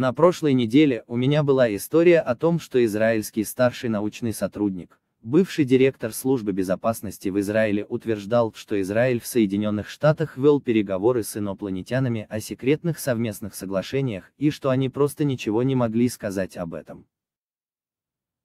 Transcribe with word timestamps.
На 0.00 0.14
прошлой 0.14 0.54
неделе 0.54 1.04
у 1.08 1.16
меня 1.16 1.42
была 1.42 1.76
история 1.76 2.20
о 2.20 2.34
том, 2.34 2.58
что 2.58 2.82
израильский 2.86 3.44
старший 3.44 3.90
научный 3.90 4.32
сотрудник, 4.32 4.98
бывший 5.20 5.66
директор 5.66 6.14
службы 6.14 6.52
безопасности 6.52 7.28
в 7.28 7.38
Израиле 7.38 7.84
утверждал, 7.84 8.54
что 8.54 8.80
Израиль 8.80 9.20
в 9.20 9.26
Соединенных 9.26 9.90
Штатах 9.90 10.38
вел 10.38 10.58
переговоры 10.58 11.22
с 11.22 11.36
инопланетянами 11.36 12.26
о 12.30 12.40
секретных 12.40 12.98
совместных 12.98 13.54
соглашениях 13.54 14.32
и 14.38 14.48
что 14.48 14.70
они 14.70 14.88
просто 14.88 15.24
ничего 15.24 15.62
не 15.62 15.74
могли 15.74 16.08
сказать 16.08 16.56
об 16.56 16.72
этом. 16.72 17.04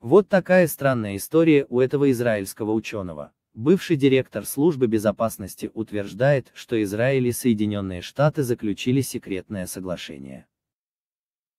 Вот 0.01 0.27
такая 0.27 0.67
странная 0.67 1.15
история 1.15 1.65
у 1.69 1.79
этого 1.79 2.11
израильского 2.11 2.71
ученого. 2.71 3.31
Бывший 3.53 3.97
директор 3.97 4.45
службы 4.45 4.87
безопасности 4.87 5.71
утверждает, 5.73 6.51
что 6.53 6.81
Израиль 6.83 7.27
и 7.27 7.31
Соединенные 7.31 8.01
Штаты 8.01 8.43
заключили 8.43 9.01
секретное 9.01 9.65
соглашение. 9.65 10.47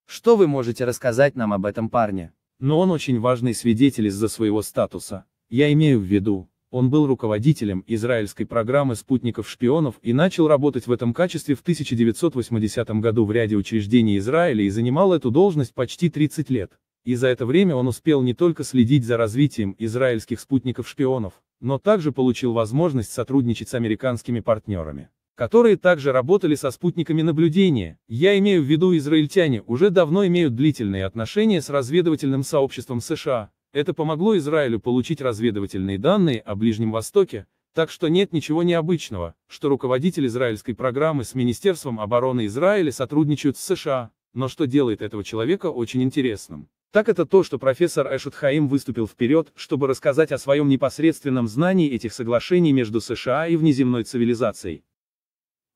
Что 0.06 0.36
вы 0.36 0.47
можете 0.47 0.84
рассказать 0.84 1.36
нам 1.36 1.52
об 1.52 1.67
этом 1.67 1.89
парне? 1.89 2.33
Но 2.58 2.78
он 2.78 2.91
очень 2.91 3.20
важный 3.20 3.55
свидетель 3.55 4.06
из-за 4.08 4.28
своего 4.28 4.62
статуса. 4.62 5.24
Я 5.50 5.72
имею 5.72 5.98
в 5.98 6.04
виду, 6.04 6.48
он 6.70 6.90
был 6.90 7.08
руководителем 7.08 7.82
израильской 7.88 8.46
программы 8.46 8.94
спутников-шпионов 8.94 9.96
и 10.00 10.12
начал 10.12 10.46
работать 10.46 10.86
в 10.86 10.92
этом 10.92 11.12
качестве 11.12 11.56
в 11.56 11.60
1980 11.62 12.88
году 13.00 13.24
в 13.24 13.32
ряде 13.32 13.56
учреждений 13.56 14.18
Израиля 14.18 14.62
и 14.62 14.70
занимал 14.70 15.12
эту 15.12 15.32
должность 15.32 15.74
почти 15.74 16.08
30 16.08 16.50
лет. 16.50 16.78
И 17.04 17.16
за 17.16 17.26
это 17.26 17.46
время 17.46 17.74
он 17.74 17.88
успел 17.88 18.22
не 18.22 18.32
только 18.32 18.62
следить 18.62 19.04
за 19.04 19.16
развитием 19.16 19.74
израильских 19.76 20.38
спутников-шпионов, 20.38 21.32
но 21.60 21.80
также 21.80 22.12
получил 22.12 22.52
возможность 22.52 23.12
сотрудничать 23.12 23.70
с 23.70 23.74
американскими 23.74 24.38
партнерами, 24.38 25.08
которые 25.34 25.76
также 25.76 26.12
работали 26.12 26.54
со 26.54 26.70
спутниками 26.70 27.22
наблюдения. 27.22 27.98
Я 28.06 28.39
имею 28.39 28.62
в 28.62 28.66
виду 28.66 28.96
израильтяне 28.96 29.62
уже 29.66 29.90
давно 29.90 30.24
имеют 30.28 30.55
длительные 30.55 31.06
отношения 31.06 31.60
с 31.60 31.70
разведывательным 31.70 32.44
сообществом 32.44 33.00
США, 33.00 33.50
это 33.73 33.95
помогло 33.95 34.36
Израилю 34.36 34.81
получить 34.81 35.20
разведывательные 35.20 35.98
данные 35.98 36.41
о 36.41 36.55
Ближнем 36.55 36.91
Востоке, 36.91 37.47
так 37.73 37.91
что 37.91 38.08
нет 38.08 38.33
ничего 38.33 38.63
необычного, 38.63 39.35
что 39.47 39.69
руководитель 39.69 40.27
израильской 40.27 40.75
программы 40.75 41.25
с 41.25 41.35
Министерством 41.35 42.01
обороны 42.01 42.47
Израиля 42.47 42.91
сотрудничают 42.91 43.57
с 43.57 43.64
США, 43.64 44.11
но 44.35 44.48
что 44.48 44.67
делает 44.67 45.03
этого 45.03 45.23
человека 45.23 45.67
очень 45.67 46.03
интересным. 46.03 46.69
Так 46.91 47.08
это 47.08 47.25
то, 47.25 47.45
что 47.45 47.58
профессор 47.58 48.13
Эшут 48.14 48.35
Хаим 48.35 48.67
выступил 48.67 49.07
вперед, 49.07 49.53
чтобы 49.55 49.87
рассказать 49.87 50.33
о 50.33 50.39
своем 50.39 50.69
непосредственном 50.69 51.47
знании 51.47 51.89
этих 51.89 52.13
соглашений 52.13 52.73
между 52.73 53.01
США 53.01 53.47
и 53.47 53.55
внеземной 53.55 54.02
цивилизацией. 54.02 54.83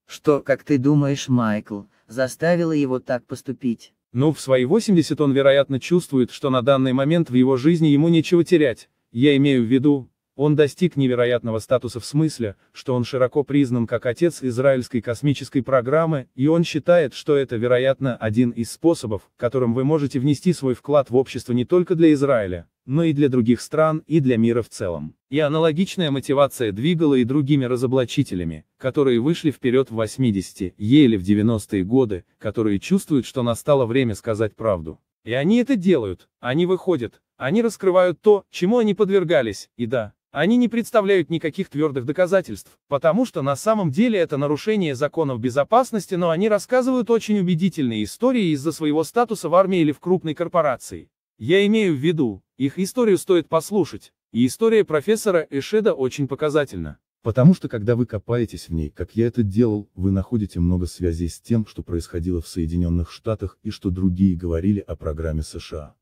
Что, 0.07 0.41
как 0.41 0.65
ты 0.65 0.77
думаешь, 0.77 1.29
Майкл, 1.29 1.83
заставило 2.09 2.73
его 2.73 2.99
так 2.99 3.25
поступить? 3.27 3.95
Ну, 4.15 4.33
в 4.33 4.41
свои 4.41 4.65
80 4.65 5.21
он, 5.21 5.33
вероятно, 5.33 5.81
чувствует, 5.81 6.31
что 6.31 6.49
на 6.49 6.63
данный 6.63 6.93
момент 6.93 7.31
в 7.31 7.35
его 7.35 7.57
жизни 7.57 7.89
ему 7.89 8.09
нечего 8.09 8.45
терять. 8.45 8.89
Я 9.11 9.37
имею 9.37 9.65
в 9.65 9.67
виду, 9.67 10.09
он 10.37 10.57
достиг 10.57 10.97
невероятного 10.97 11.59
статуса 11.59 12.01
в 12.01 12.05
смысле, 12.05 12.57
что 12.73 12.95
он 12.95 13.05
широко 13.05 13.45
признан 13.45 13.87
как 13.87 14.07
отец 14.07 14.43
израильской 14.43 15.01
космической 15.01 15.63
программы, 15.63 16.27
и 16.35 16.49
он 16.49 16.65
считает, 16.65 17.15
что 17.15 17.37
это, 17.37 17.57
вероятно, 17.57 18.17
один 18.17 18.51
из 18.51 18.73
способов, 18.73 19.31
которым 19.37 19.75
вы 19.75 19.85
можете 19.85 20.19
внести 20.19 20.53
свой 20.53 20.75
вклад 20.75 21.11
в 21.11 21.17
общество 21.17 21.53
не 21.53 21.65
только 21.65 21.95
для 21.95 22.13
Израиля, 22.13 22.69
но 22.87 23.05
и 23.05 23.13
для 23.13 23.29
других 23.29 23.61
стран, 23.61 24.03
и 24.07 24.21
для 24.21 24.37
мира 24.37 24.63
в 24.63 24.69
целом. 24.69 25.15
И 25.31 25.39
аналогичная 25.39 26.11
мотивация 26.11 26.73
двигала 26.73 27.15
и 27.15 27.25
другими 27.25 27.65
разоблачителями, 27.65 28.65
которые 28.77 29.21
вышли 29.21 29.51
вперед 29.51 29.91
в 29.91 30.01
80-е, 30.01 30.75
еле 30.77 31.19
в 31.19 31.23
90-е 31.23 31.85
годы, 31.85 32.25
которые 32.39 32.79
чувствуют, 32.79 33.27
что 33.27 33.43
настало 33.43 33.87
время 33.87 34.15
сказать 34.15 34.55
правду. 34.57 34.99
И 35.25 35.33
они 35.33 35.57
это 35.57 35.77
делают, 35.77 36.29
они 36.41 36.67
выходят, 36.67 37.23
они 37.39 37.63
раскрывают 37.63 38.21
то, 38.21 38.45
чему 38.51 38.79
они 38.79 38.95
подвергались, 38.95 39.71
и 39.77 39.87
да, 39.87 40.13
они 40.35 40.57
не 40.57 40.69
представляют 40.69 41.31
никаких 41.31 41.69
твердых 41.69 42.05
доказательств, 42.05 42.77
потому 42.89 43.25
что 43.25 43.41
на 43.41 43.55
самом 43.55 43.93
деле 43.93 44.19
это 44.19 44.37
нарушение 44.37 44.97
законов 44.97 45.39
безопасности, 45.39 46.17
но 46.17 46.31
они 46.31 46.49
рассказывают 46.49 47.09
очень 47.09 47.39
убедительные 47.39 48.03
истории 48.03 48.53
из-за 48.53 48.73
своего 48.73 49.05
статуса 49.05 49.49
в 49.49 49.55
армии 49.55 49.79
или 49.79 49.93
в 49.93 50.01
крупной 50.01 50.35
корпорации. 50.35 51.09
Я 51.39 51.65
имею 51.67 51.95
в 51.95 51.99
виду, 51.99 52.43
их 52.57 52.81
историю 52.81 53.17
стоит 53.17 53.49
послушать, 53.49 54.13
и 54.33 54.45
история 54.45 54.85
профессора 54.85 55.47
Эшеда 55.51 55.95
очень 55.95 56.27
показательна. 56.27 56.99
Потому 57.23 57.55
что 57.55 57.69
когда 57.69 57.95
вы 57.95 58.05
копаетесь 58.05 58.69
в 58.69 58.75
ней, 58.75 58.91
как 58.91 59.15
я 59.15 59.29
это 59.29 59.45
делал, 59.45 59.89
вы 59.95 60.11
находите 60.11 60.59
много 60.59 60.87
связей 60.87 61.29
с 61.29 61.41
тем, 61.41 61.65
что 61.65 61.85
происходило 61.85 62.43
в 62.43 62.49
Соединенных 62.49 63.13
Штатах 63.13 63.57
и 63.63 63.71
что 63.71 63.91
другие 63.91 64.37
говорили 64.37 64.81
о 64.81 64.97
программе 64.97 65.43
США. 65.43 65.95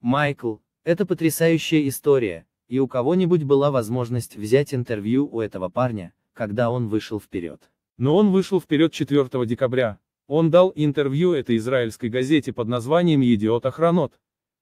Майкл, 0.00 0.58
это 0.84 1.04
потрясающая 1.04 1.86
история, 1.88 2.46
и 2.70 2.78
у 2.78 2.86
кого-нибудь 2.86 3.42
была 3.42 3.72
возможность 3.72 4.36
взять 4.36 4.72
интервью 4.72 5.28
у 5.30 5.40
этого 5.40 5.68
парня, 5.68 6.14
когда 6.32 6.70
он 6.70 6.88
вышел 6.88 7.18
вперед. 7.18 7.68
Но 7.98 8.16
он 8.16 8.30
вышел 8.30 8.60
вперед 8.60 8.92
4 8.92 9.44
декабря, 9.44 9.98
он 10.28 10.52
дал 10.52 10.72
интервью 10.76 11.32
этой 11.32 11.56
израильской 11.56 12.08
газете 12.08 12.52
под 12.52 12.68
названием 12.68 13.22
«Едиот 13.22 13.66
Охранот». 13.66 14.12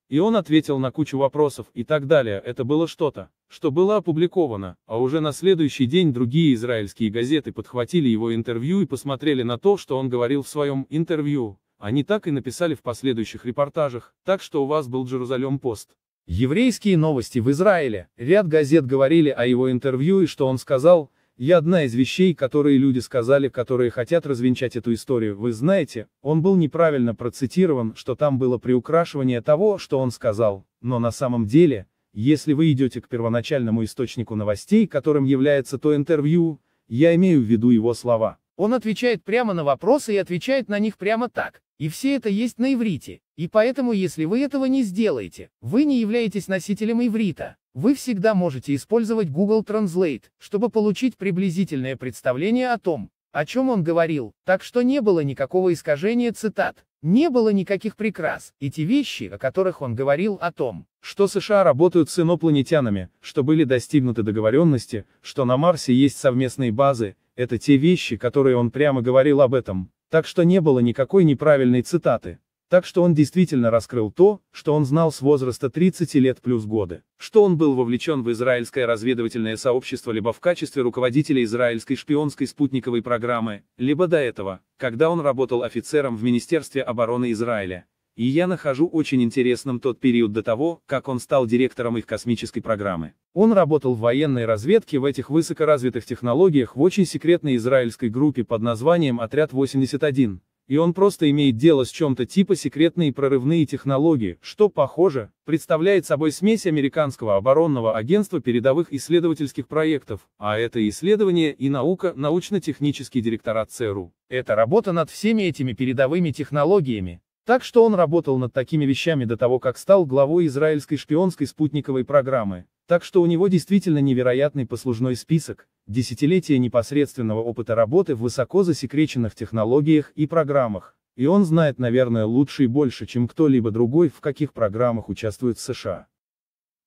И 0.09 0.21
он 0.21 0.37
ответил 0.37 0.79
на 0.79 0.91
кучу 0.91 1.19
вопросов 1.19 1.67
и 1.75 1.85
так 1.85 2.07
далее, 2.07 2.43
это 2.43 2.65
было 2.65 2.89
что-то, 2.89 3.29
что 3.47 3.71
было 3.71 3.97
опубликовано, 3.97 4.79
а 4.87 4.99
уже 4.99 5.21
на 5.21 5.33
следующий 5.33 5.85
день 5.85 6.15
другие 6.15 6.55
израильские 6.55 7.11
газеты 7.11 7.53
подхватили 7.53 8.09
его 8.09 8.35
интервью 8.35 8.81
и 8.81 8.87
посмотрели 8.87 9.43
на 9.43 9.59
то, 9.59 9.77
что 9.77 9.99
он 9.99 10.09
говорил 10.09 10.43
в 10.43 10.49
своем 10.49 10.87
интервью. 10.89 11.59
Они 11.77 12.05
так 12.05 12.27
и 12.27 12.31
написали 12.31 12.75
в 12.75 12.81
последующих 12.81 13.45
репортажах, 13.45 14.15
так 14.25 14.41
что 14.41 14.65
у 14.65 14.67
вас 14.67 14.89
был 14.89 15.05
Джерузалем 15.05 15.59
Пост. 15.59 15.91
Еврейские 16.31 16.99
новости 16.99 17.39
в 17.39 17.51
Израиле. 17.51 18.09
Ряд 18.19 18.47
газет 18.49 18.85
говорили 18.85 19.31
о 19.31 19.47
его 19.47 19.73
интервью 19.73 20.21
и 20.21 20.27
что 20.27 20.47
он 20.47 20.59
сказал, 20.59 21.11
и 21.39 21.51
одна 21.51 21.85
из 21.85 21.95
вещей, 21.95 22.35
которые 22.35 22.77
люди 22.77 22.99
сказали, 22.99 23.49
которые 23.49 23.91
хотят 23.91 24.27
развенчать 24.27 24.77
эту 24.77 24.93
историю, 24.93 25.39
вы 25.39 25.53
знаете, 25.53 26.07
он 26.21 26.43
был 26.43 26.57
неправильно 26.57 27.15
процитирован, 27.15 27.95
что 27.97 28.15
там 28.15 28.39
было 28.39 28.59
приукрашивание 28.59 29.41
того, 29.41 29.79
что 29.79 29.99
он 30.01 30.11
сказал, 30.11 30.67
но 30.83 30.99
на 30.99 31.13
самом 31.13 31.47
деле, 31.47 31.87
если 32.13 32.53
вы 32.53 32.73
идете 32.73 33.01
к 33.01 33.09
первоначальному 33.09 33.83
источнику 33.83 34.35
новостей, 34.35 34.87
которым 34.87 35.25
является 35.25 35.79
то 35.79 35.97
интервью, 35.97 36.61
я 36.89 37.15
имею 37.15 37.41
в 37.41 37.45
виду 37.45 37.71
его 37.71 37.95
слова. 37.95 38.37
Он 38.57 38.75
отвечает 38.75 39.25
прямо 39.25 39.55
на 39.55 39.65
вопросы 39.65 40.13
и 40.13 40.19
отвечает 40.19 40.69
на 40.69 40.79
них 40.79 40.99
прямо 40.99 41.31
так. 41.31 41.63
И 41.79 41.89
все 41.89 42.17
это 42.17 42.29
есть 42.29 42.59
на 42.59 42.75
иврите. 42.75 43.23
И 43.39 43.47
поэтому 43.47 43.93
если 43.93 44.25
вы 44.25 44.41
этого 44.41 44.65
не 44.65 44.83
сделаете, 44.83 45.49
вы 45.61 45.85
не 45.85 46.01
являетесь 46.01 46.49
носителем 46.49 47.01
иврита. 47.01 47.55
Вы 47.73 47.95
всегда 47.95 48.35
можете 48.35 48.75
использовать 48.75 49.31
Google 49.31 49.63
Translate, 49.63 50.25
чтобы 50.39 50.71
получить 50.71 51.17
приблизительное 51.17 51.97
представление 51.97 52.73
о 52.73 52.79
том, 52.79 53.11
о 53.31 53.47
чем 53.47 53.69
он 53.69 53.85
говорил, 53.85 54.33
так 54.45 54.65
что 54.65 54.83
не 54.83 55.01
было 55.01 55.21
никакого 55.21 55.73
искажения 55.73 56.33
цитат. 56.33 56.85
Не 57.01 57.31
было 57.31 57.51
никаких 57.51 57.95
прикрас, 57.95 58.53
и 58.59 58.73
те 58.73 58.83
вещи, 58.83 59.31
о 59.33 59.39
которых 59.39 59.83
он 59.83 59.95
говорил 59.95 60.37
о 60.41 60.51
том, 60.51 60.87
что 60.99 61.29
США 61.29 61.63
работают 61.63 62.11
с 62.11 62.19
инопланетянами, 62.19 63.09
что 63.21 63.45
были 63.45 63.63
достигнуты 63.63 64.25
договоренности, 64.25 65.05
что 65.21 65.45
на 65.45 65.57
Марсе 65.57 65.95
есть 65.95 66.19
совместные 66.19 66.73
базы, 66.73 67.15
это 67.37 67.57
те 67.57 67.77
вещи, 67.77 68.17
которые 68.17 68.57
он 68.57 68.73
прямо 68.73 69.01
говорил 69.01 69.43
об 69.43 69.55
этом. 69.55 69.93
Так 70.11 70.27
что 70.27 70.43
не 70.43 70.61
было 70.61 70.81
никакой 70.81 71.23
неправильной 71.23 71.83
цитаты. 71.83 72.41
Так 72.69 72.85
что 72.85 73.03
он 73.03 73.15
действительно 73.15 73.71
раскрыл 73.71 74.11
то, 74.11 74.43
что 74.51 74.75
он 74.75 74.85
знал 74.85 75.11
с 75.11 75.23
возраста 75.23 75.71
30 75.71 76.15
лет 76.17 76.43
плюс 76.43 76.67
годы. 76.67 77.03
Что 77.17 77.43
он 77.43 77.57
был 77.57 77.75
вовлечен 77.75 78.23
в 78.23 78.31
израильское 78.33 78.85
разведывательное 78.85 79.57
сообщество 79.57 80.13
либо 80.13 80.35
в 80.35 80.41
качестве 80.41 80.83
руководителя 80.83 81.43
израильской 81.45 81.97
шпионской 81.97 82.47
спутниковой 82.47 83.01
программы, 83.01 83.63
либо 83.79 84.07
до 84.07 84.19
этого, 84.19 84.61
когда 84.77 85.09
он 85.09 85.21
работал 85.21 85.63
офицером 85.63 86.17
в 86.17 86.23
Министерстве 86.23 86.83
обороны 86.83 87.33
Израиля. 87.33 87.87
И 88.19 88.27
я 88.27 88.49
нахожу 88.49 88.89
очень 88.89 89.23
интересным 89.23 89.79
тот 89.79 90.01
период 90.01 90.33
до 90.33 90.43
того, 90.43 90.83
как 90.87 91.07
он 91.07 91.21
стал 91.21 91.47
директором 91.47 91.97
их 91.97 92.05
космической 92.05 92.61
программы. 92.61 93.15
Он 93.33 93.53
работал 93.53 93.95
в 93.95 94.01
военной 94.01 94.45
разведке 94.45 94.99
в 94.99 95.05
этих 95.05 95.31
высокоразвитых 95.31 96.05
технологиях 96.05 96.75
в 96.75 96.81
очень 96.83 97.07
секретной 97.07 97.55
израильской 97.55 98.11
группе 98.11 98.43
под 98.43 98.61
названием 98.61 99.21
«Отряд 99.21 99.53
81», 99.53 100.41
и 100.69 100.77
он 100.77 100.95
просто 100.95 101.29
имеет 101.31 101.57
дело 101.57 101.85
с 101.85 101.91
чем-то 101.91 102.27
типа 102.27 102.55
секретные 102.55 103.13
прорывные 103.13 103.67
технологии, 103.67 104.39
что, 104.41 104.69
похоже, 104.69 105.33
представляет 105.45 106.07
собой 106.07 106.31
смесь 106.31 106.67
американского 106.67 107.37
оборонного 107.37 107.97
агентства 107.97 108.41
передовых 108.41 108.93
исследовательских 108.93 109.67
проектов, 109.67 110.29
а 110.39 110.59
это 110.59 110.87
исследование 110.89 111.53
и 111.53 111.71
наука, 111.71 112.13
научно-технический 112.15 113.23
директорат 113.23 113.71
ЦРУ. 113.71 114.13
Это 114.29 114.55
работа 114.55 114.93
над 114.93 115.11
всеми 115.11 115.43
этими 115.43 115.73
передовыми 115.73 116.31
технологиями. 116.31 117.23
Так 117.47 117.65
что 117.65 117.83
он 117.87 117.95
работал 117.95 118.37
над 118.37 118.53
такими 118.53 118.85
вещами 118.85 119.25
до 119.25 119.39
того, 119.39 119.59
как 119.59 119.79
стал 119.79 120.05
главой 120.05 120.47
израильской 120.49 120.99
шпионской 120.99 121.47
спутниковой 121.47 122.05
программы. 122.05 122.67
Так 122.87 123.05
что 123.05 123.23
у 123.23 123.27
него 123.27 123.49
действительно 123.49 123.99
невероятный 123.99 124.67
послужной 124.67 125.17
список, 125.17 125.67
десятилетия 125.89 126.59
непосредственного 126.59 127.41
опыта 127.41 127.75
работы 127.75 128.15
в 128.15 128.21
высоко 128.21 128.63
засекреченных 128.63 129.35
технологиях 129.35 130.13
и 130.13 130.27
программах. 130.27 130.95
И 131.17 131.27
он 131.27 131.45
знает, 131.45 131.79
наверное, 131.81 132.27
лучше 132.27 132.65
и 132.65 132.67
больше, 132.69 133.07
чем 133.07 133.27
кто-либо 133.27 133.73
другой, 133.73 134.09
в 134.09 134.21
каких 134.21 134.53
программах 134.53 135.09
участвует 135.09 135.59
США. 135.59 136.07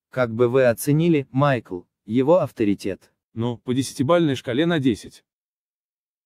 Как 0.09 0.33
бы 0.33 0.47
вы 0.47 0.65
оценили, 0.65 1.27
Майкл, 1.31 1.81
его 2.05 2.39
авторитет? 2.39 3.11
Ну, 3.33 3.57
по 3.57 3.73
десятибальной 3.73 4.35
шкале 4.35 4.65
на 4.65 4.79
10. 4.79 5.25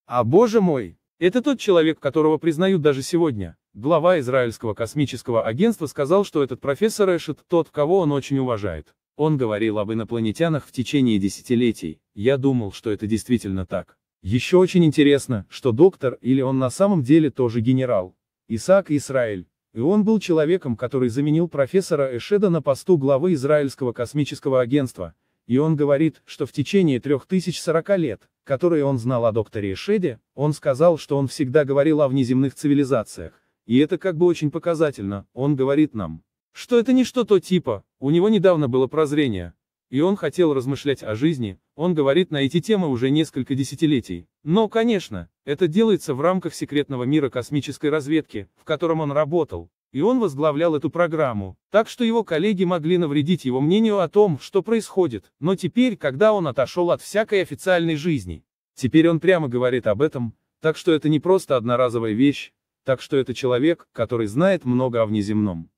А 0.06 0.22
боже 0.22 0.60
мой, 0.60 0.98
это 1.18 1.42
тот 1.42 1.58
человек, 1.58 1.98
которого 1.98 2.36
признают 2.36 2.82
даже 2.82 3.02
сегодня. 3.02 3.56
Глава 3.74 4.20
израильского 4.20 4.74
космического 4.74 5.44
агентства 5.44 5.86
сказал, 5.86 6.24
что 6.24 6.42
этот 6.42 6.60
профессор 6.60 7.16
Эшет 7.16 7.44
тот, 7.48 7.70
кого 7.70 8.00
он 8.00 8.12
очень 8.12 8.38
уважает. 8.38 8.94
Он 9.16 9.38
говорил 9.38 9.78
об 9.78 9.90
инопланетянах 9.90 10.66
в 10.66 10.72
течение 10.72 11.18
десятилетий, 11.18 12.00
я 12.14 12.36
думал, 12.36 12.70
что 12.70 12.90
это 12.90 13.06
действительно 13.06 13.64
так. 13.64 13.96
Еще 14.20 14.58
очень 14.58 14.84
интересно, 14.84 15.46
что 15.48 15.72
доктор, 15.72 16.18
или 16.20 16.42
он 16.42 16.58
на 16.58 16.68
самом 16.68 17.02
деле 17.02 17.30
тоже 17.30 17.60
генерал, 17.60 18.14
Исаак 18.48 18.90
Исраиль, 18.90 19.46
и 19.72 19.80
он 19.80 20.04
был 20.04 20.20
человеком, 20.20 20.76
который 20.76 21.08
заменил 21.08 21.48
профессора 21.48 22.14
Эшеда 22.16 22.50
на 22.50 22.60
посту 22.60 22.98
главы 22.98 23.32
Израильского 23.32 23.92
космического 23.92 24.60
агентства, 24.60 25.14
и 25.46 25.56
он 25.56 25.76
говорит, 25.76 26.20
что 26.26 26.44
в 26.44 26.52
течение 26.52 27.00
3040 27.00 27.98
лет, 27.98 28.28
которые 28.44 28.84
он 28.84 28.98
знал 28.98 29.24
о 29.24 29.32
докторе 29.32 29.72
Эшеде, 29.72 30.20
он 30.34 30.52
сказал, 30.52 30.98
что 30.98 31.16
он 31.16 31.26
всегда 31.26 31.64
говорил 31.64 32.02
о 32.02 32.08
внеземных 32.08 32.54
цивилизациях, 32.54 33.32
и 33.64 33.78
это 33.78 33.96
как 33.96 34.18
бы 34.18 34.26
очень 34.26 34.50
показательно, 34.50 35.26
он 35.32 35.56
говорит 35.56 35.94
нам, 35.94 36.22
что 36.56 36.78
это 36.78 36.94
не 36.94 37.04
что-то 37.04 37.38
типа, 37.38 37.84
у 38.00 38.08
него 38.08 38.30
недавно 38.30 38.66
было 38.66 38.86
прозрение. 38.86 39.52
И 39.90 40.00
он 40.00 40.16
хотел 40.16 40.54
размышлять 40.54 41.02
о 41.02 41.14
жизни, 41.14 41.60
он 41.74 41.92
говорит 41.92 42.30
на 42.30 42.38
эти 42.38 42.62
темы 42.62 42.88
уже 42.88 43.10
несколько 43.10 43.54
десятилетий. 43.54 44.26
Но, 44.42 44.66
конечно, 44.66 45.28
это 45.44 45.68
делается 45.68 46.14
в 46.14 46.22
рамках 46.22 46.54
секретного 46.54 47.04
мира 47.04 47.28
космической 47.28 47.90
разведки, 47.90 48.48
в 48.56 48.64
котором 48.64 49.00
он 49.00 49.12
работал. 49.12 49.68
И 49.92 50.00
он 50.00 50.18
возглавлял 50.18 50.74
эту 50.74 50.88
программу, 50.88 51.58
так 51.70 51.90
что 51.90 52.04
его 52.04 52.24
коллеги 52.24 52.64
могли 52.64 52.96
навредить 52.96 53.44
его 53.44 53.60
мнению 53.60 53.98
о 53.98 54.08
том, 54.08 54.38
что 54.40 54.62
происходит, 54.62 55.30
но 55.38 55.56
теперь, 55.56 55.98
когда 55.98 56.32
он 56.32 56.46
отошел 56.46 56.90
от 56.90 57.02
всякой 57.02 57.42
официальной 57.42 57.96
жизни, 57.96 58.42
теперь 58.74 59.10
он 59.10 59.20
прямо 59.20 59.48
говорит 59.48 59.86
об 59.86 60.00
этом, 60.00 60.34
так 60.62 60.78
что 60.78 60.92
это 60.92 61.10
не 61.10 61.20
просто 61.20 61.54
одноразовая 61.54 62.12
вещь, 62.12 62.54
так 62.82 63.02
что 63.02 63.18
это 63.18 63.34
человек, 63.34 63.88
который 63.92 64.26
знает 64.26 64.64
много 64.64 65.02
о 65.02 65.06
внеземном. 65.06 65.68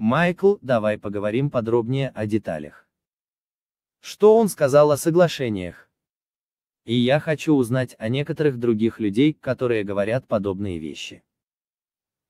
Майкл, 0.00 0.58
давай 0.62 0.96
поговорим 0.96 1.50
подробнее 1.50 2.10
о 2.10 2.24
деталях. 2.24 2.86
Что 4.00 4.36
он 4.36 4.48
сказал 4.48 4.92
о 4.92 4.96
соглашениях? 4.96 5.90
И 6.84 6.94
я 6.94 7.18
хочу 7.18 7.52
узнать 7.54 7.96
о 7.98 8.08
некоторых 8.08 8.60
других 8.60 9.00
людей, 9.00 9.32
которые 9.32 9.82
говорят 9.82 10.28
подобные 10.28 10.78
вещи. 10.78 11.24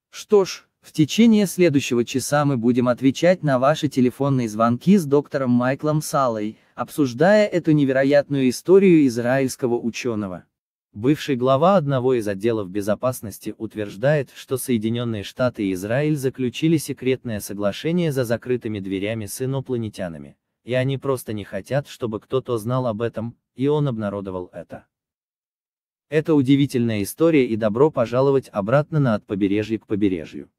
Что 0.08 0.46
ж, 0.46 0.66
в 0.80 0.92
течение 0.92 1.44
следующего 1.46 2.06
часа 2.06 2.46
мы 2.46 2.56
будем 2.56 2.88
отвечать 2.88 3.42
на 3.42 3.58
ваши 3.58 3.88
телефонные 3.88 4.48
звонки 4.48 4.96
с 4.96 5.04
доктором 5.04 5.50
Майклом 5.50 6.00
Салой, 6.00 6.56
обсуждая 6.74 7.46
эту 7.46 7.72
невероятную 7.72 8.48
историю 8.48 9.06
израильского 9.06 9.78
ученого. 9.78 10.46
Бывший 10.94 11.36
глава 11.36 11.76
одного 11.76 12.14
из 12.14 12.26
отделов 12.26 12.70
безопасности 12.70 13.54
утверждает, 13.58 14.30
что 14.34 14.56
Соединенные 14.56 15.22
Штаты 15.22 15.66
и 15.66 15.74
Израиль 15.74 16.16
заключили 16.16 16.78
секретное 16.78 17.40
соглашение 17.40 18.10
за 18.10 18.24
закрытыми 18.24 18.80
дверями 18.80 19.26
с 19.26 19.42
инопланетянами, 19.42 20.36
и 20.64 20.72
они 20.72 20.96
просто 20.96 21.34
не 21.34 21.44
хотят, 21.44 21.88
чтобы 21.88 22.20
кто-то 22.20 22.56
знал 22.56 22.86
об 22.86 23.02
этом, 23.02 23.36
и 23.54 23.66
он 23.66 23.86
обнародовал 23.86 24.48
это. 24.52 24.86
Это 26.08 26.34
удивительная 26.34 27.02
история 27.02 27.44
и 27.44 27.56
добро 27.56 27.90
пожаловать 27.90 28.48
обратно 28.50 28.98
на 28.98 29.14
от 29.14 29.26
побережья 29.26 29.78
к 29.78 29.86
побережью. 29.86 30.50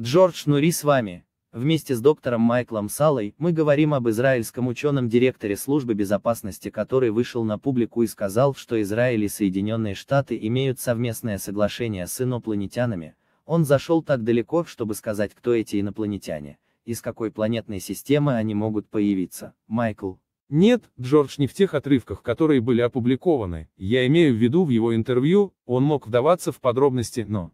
Джордж 0.00 0.44
Нури 0.46 0.72
с 0.72 0.82
вами. 0.82 1.26
Вместе 1.54 1.94
с 1.94 2.00
доктором 2.00 2.40
Майклом 2.40 2.88
Салой 2.88 3.36
мы 3.38 3.52
говорим 3.52 3.94
об 3.94 4.08
израильском 4.08 4.66
ученом-директоре 4.66 5.56
службы 5.56 5.94
безопасности, 5.94 6.68
который 6.68 7.12
вышел 7.12 7.44
на 7.44 7.60
публику 7.60 8.02
и 8.02 8.08
сказал, 8.08 8.56
что 8.56 8.82
Израиль 8.82 9.22
и 9.22 9.28
Соединенные 9.28 9.94
Штаты 9.94 10.36
имеют 10.48 10.80
совместное 10.80 11.38
соглашение 11.38 12.08
с 12.08 12.20
инопланетянами. 12.20 13.14
Он 13.46 13.64
зашел 13.64 14.02
так 14.02 14.24
далеко, 14.24 14.64
чтобы 14.64 14.96
сказать, 14.96 15.32
кто 15.32 15.54
эти 15.54 15.80
инопланетяне, 15.80 16.58
из 16.84 17.00
какой 17.00 17.30
планетной 17.30 17.78
системы 17.78 18.34
они 18.34 18.56
могут 18.56 18.88
появиться. 18.88 19.54
Майкл. 19.68 20.14
Нет, 20.48 20.82
Джордж 21.00 21.36
не 21.38 21.46
в 21.46 21.54
тех 21.54 21.74
отрывках, 21.74 22.22
которые 22.22 22.62
были 22.62 22.80
опубликованы, 22.80 23.68
я 23.76 24.04
имею 24.08 24.34
в 24.34 24.38
виду 24.38 24.64
в 24.64 24.70
его 24.70 24.92
интервью, 24.92 25.54
он 25.66 25.84
мог 25.84 26.08
вдаваться 26.08 26.50
в 26.50 26.58
подробности, 26.58 27.24
но... 27.28 27.52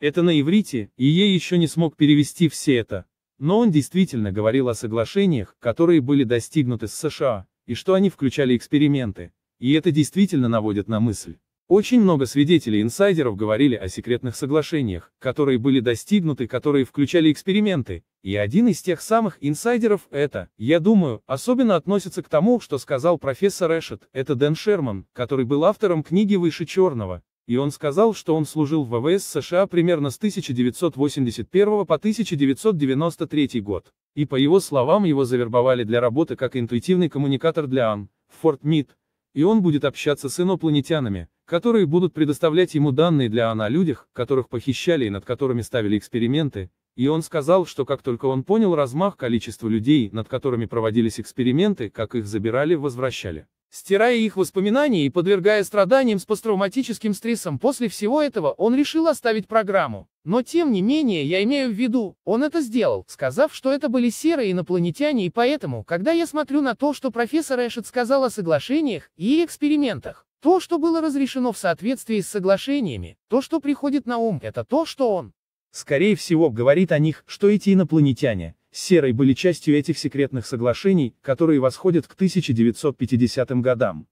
Это 0.00 0.22
на 0.22 0.40
иврите, 0.40 0.90
и 0.96 1.06
я 1.06 1.30
еще 1.30 1.58
не 1.58 1.66
смог 1.68 1.96
перевести 1.96 2.48
все 2.48 2.76
это, 2.76 3.04
но 3.42 3.58
он 3.58 3.72
действительно 3.72 4.30
говорил 4.30 4.68
о 4.68 4.74
соглашениях, 4.74 5.56
которые 5.58 6.00
были 6.00 6.22
достигнуты 6.22 6.86
с 6.86 6.94
США, 6.94 7.48
и 7.66 7.74
что 7.74 7.94
они 7.94 8.08
включали 8.08 8.56
эксперименты. 8.56 9.32
И 9.58 9.72
это 9.72 9.90
действительно 9.90 10.48
наводит 10.48 10.86
на 10.86 11.00
мысль. 11.00 11.38
Очень 11.66 12.02
много 12.02 12.26
свидетелей-инсайдеров 12.26 13.34
говорили 13.34 13.74
о 13.74 13.88
секретных 13.88 14.36
соглашениях, 14.36 15.12
которые 15.18 15.58
были 15.58 15.80
достигнуты, 15.80 16.46
которые 16.46 16.84
включали 16.84 17.32
эксперименты, 17.32 18.04
и 18.22 18.36
один 18.36 18.68
из 18.68 18.80
тех 18.80 19.00
самых 19.00 19.38
инсайдеров 19.40 20.02
это, 20.12 20.48
я 20.56 20.78
думаю, 20.78 21.20
особенно 21.26 21.74
относится 21.74 22.22
к 22.22 22.28
тому, 22.28 22.60
что 22.60 22.78
сказал 22.78 23.18
профессор 23.18 23.76
Эшет, 23.76 24.08
это 24.12 24.36
Дэн 24.36 24.54
Шерман, 24.54 25.06
который 25.12 25.46
был 25.46 25.64
автором 25.64 26.04
книги 26.04 26.36
«Выше 26.36 26.64
черного», 26.64 27.24
и 27.52 27.56
он 27.58 27.70
сказал, 27.70 28.14
что 28.14 28.34
он 28.34 28.46
служил 28.46 28.82
в 28.82 28.98
ВВС 28.98 29.26
США 29.26 29.66
примерно 29.66 30.08
с 30.08 30.16
1981 30.16 31.84
по 31.84 31.94
1993 31.96 33.60
год. 33.60 33.92
И 34.14 34.24
по 34.24 34.36
его 34.36 34.58
словам 34.58 35.04
его 35.04 35.26
завербовали 35.26 35.84
для 35.84 36.00
работы 36.00 36.34
как 36.34 36.56
интуитивный 36.56 37.10
коммуникатор 37.10 37.66
для 37.66 37.92
АН, 37.92 38.08
в 38.30 38.40
Форт 38.40 38.64
Мид. 38.64 38.96
И 39.34 39.42
он 39.42 39.60
будет 39.60 39.84
общаться 39.84 40.30
с 40.30 40.40
инопланетянами, 40.40 41.28
которые 41.44 41.84
будут 41.84 42.14
предоставлять 42.14 42.74
ему 42.74 42.90
данные 42.90 43.28
для 43.28 43.50
АН 43.50 43.60
о 43.60 43.68
людях, 43.68 44.08
которых 44.14 44.48
похищали 44.48 45.04
и 45.04 45.10
над 45.10 45.26
которыми 45.26 45.60
ставили 45.60 45.98
эксперименты. 45.98 46.70
И 46.96 47.06
он 47.08 47.20
сказал, 47.20 47.66
что 47.66 47.84
как 47.84 48.00
только 48.00 48.24
он 48.24 48.44
понял 48.44 48.74
размах 48.74 49.18
количества 49.18 49.68
людей, 49.68 50.08
над 50.10 50.26
которыми 50.26 50.64
проводились 50.64 51.20
эксперименты, 51.20 51.90
как 51.90 52.14
их 52.14 52.26
забирали, 52.26 52.76
возвращали 52.76 53.46
стирая 53.72 54.16
их 54.16 54.36
воспоминания 54.36 55.06
и 55.06 55.10
подвергая 55.10 55.64
страданиям 55.64 56.18
с 56.18 56.26
посттравматическим 56.26 57.14
стрессом. 57.14 57.58
После 57.58 57.88
всего 57.88 58.22
этого 58.22 58.52
он 58.52 58.76
решил 58.76 59.08
оставить 59.08 59.48
программу. 59.48 60.08
Но 60.24 60.42
тем 60.42 60.70
не 60.70 60.82
менее, 60.82 61.24
я 61.24 61.42
имею 61.42 61.70
в 61.70 61.72
виду, 61.72 62.14
он 62.24 62.44
это 62.44 62.60
сделал, 62.60 63.04
сказав, 63.08 63.54
что 63.54 63.72
это 63.72 63.88
были 63.88 64.10
серые 64.10 64.52
инопланетяне 64.52 65.26
и 65.26 65.30
поэтому, 65.30 65.84
когда 65.84 66.12
я 66.12 66.26
смотрю 66.26 66.60
на 66.60 66.76
то, 66.76 66.92
что 66.92 67.10
профессор 67.10 67.58
Эшет 67.66 67.86
сказал 67.86 68.24
о 68.24 68.30
соглашениях 68.30 69.10
и 69.16 69.44
экспериментах, 69.44 70.26
То, 70.40 70.58
что 70.58 70.78
было 70.78 71.00
разрешено 71.00 71.52
в 71.52 71.58
соответствии 71.58 72.20
с 72.20 72.28
соглашениями, 72.28 73.16
то, 73.28 73.40
что 73.40 73.60
приходит 73.60 74.06
на 74.06 74.18
ум, 74.18 74.40
это 74.42 74.64
то, 74.64 74.84
что 74.84 75.14
он, 75.14 75.32
скорее 75.70 76.16
всего, 76.16 76.50
говорит 76.50 76.90
о 76.90 76.98
них, 76.98 77.22
что 77.26 77.48
эти 77.48 77.72
инопланетяне, 77.72 78.56
серой 78.72 79.12
были 79.12 79.34
частью 79.34 79.78
этих 79.78 79.98
секретных 79.98 80.46
соглашений, 80.46 81.14
которые 81.20 81.60
восходят 81.60 82.08
к 82.08 82.14
1950 82.14 83.50
годам. 83.60 84.08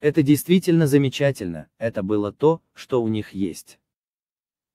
Это 0.00 0.22
действительно 0.22 0.86
замечательно, 0.86 1.68
это 1.78 2.02
было 2.02 2.32
то, 2.32 2.62
что 2.72 3.02
у 3.02 3.08
них 3.08 3.34
есть. 3.34 3.78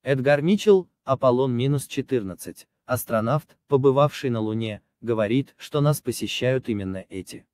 Эдгар 0.03 0.41
Митчелл, 0.41 0.87
Аполлон-14, 1.05 2.65
астронавт, 2.85 3.57
побывавший 3.67 4.29
на 4.29 4.39
Луне, 4.39 4.81
говорит, 5.01 5.53
что 5.57 5.81
нас 5.81 6.01
посещают 6.01 6.69
именно 6.69 7.03
эти. 7.09 7.45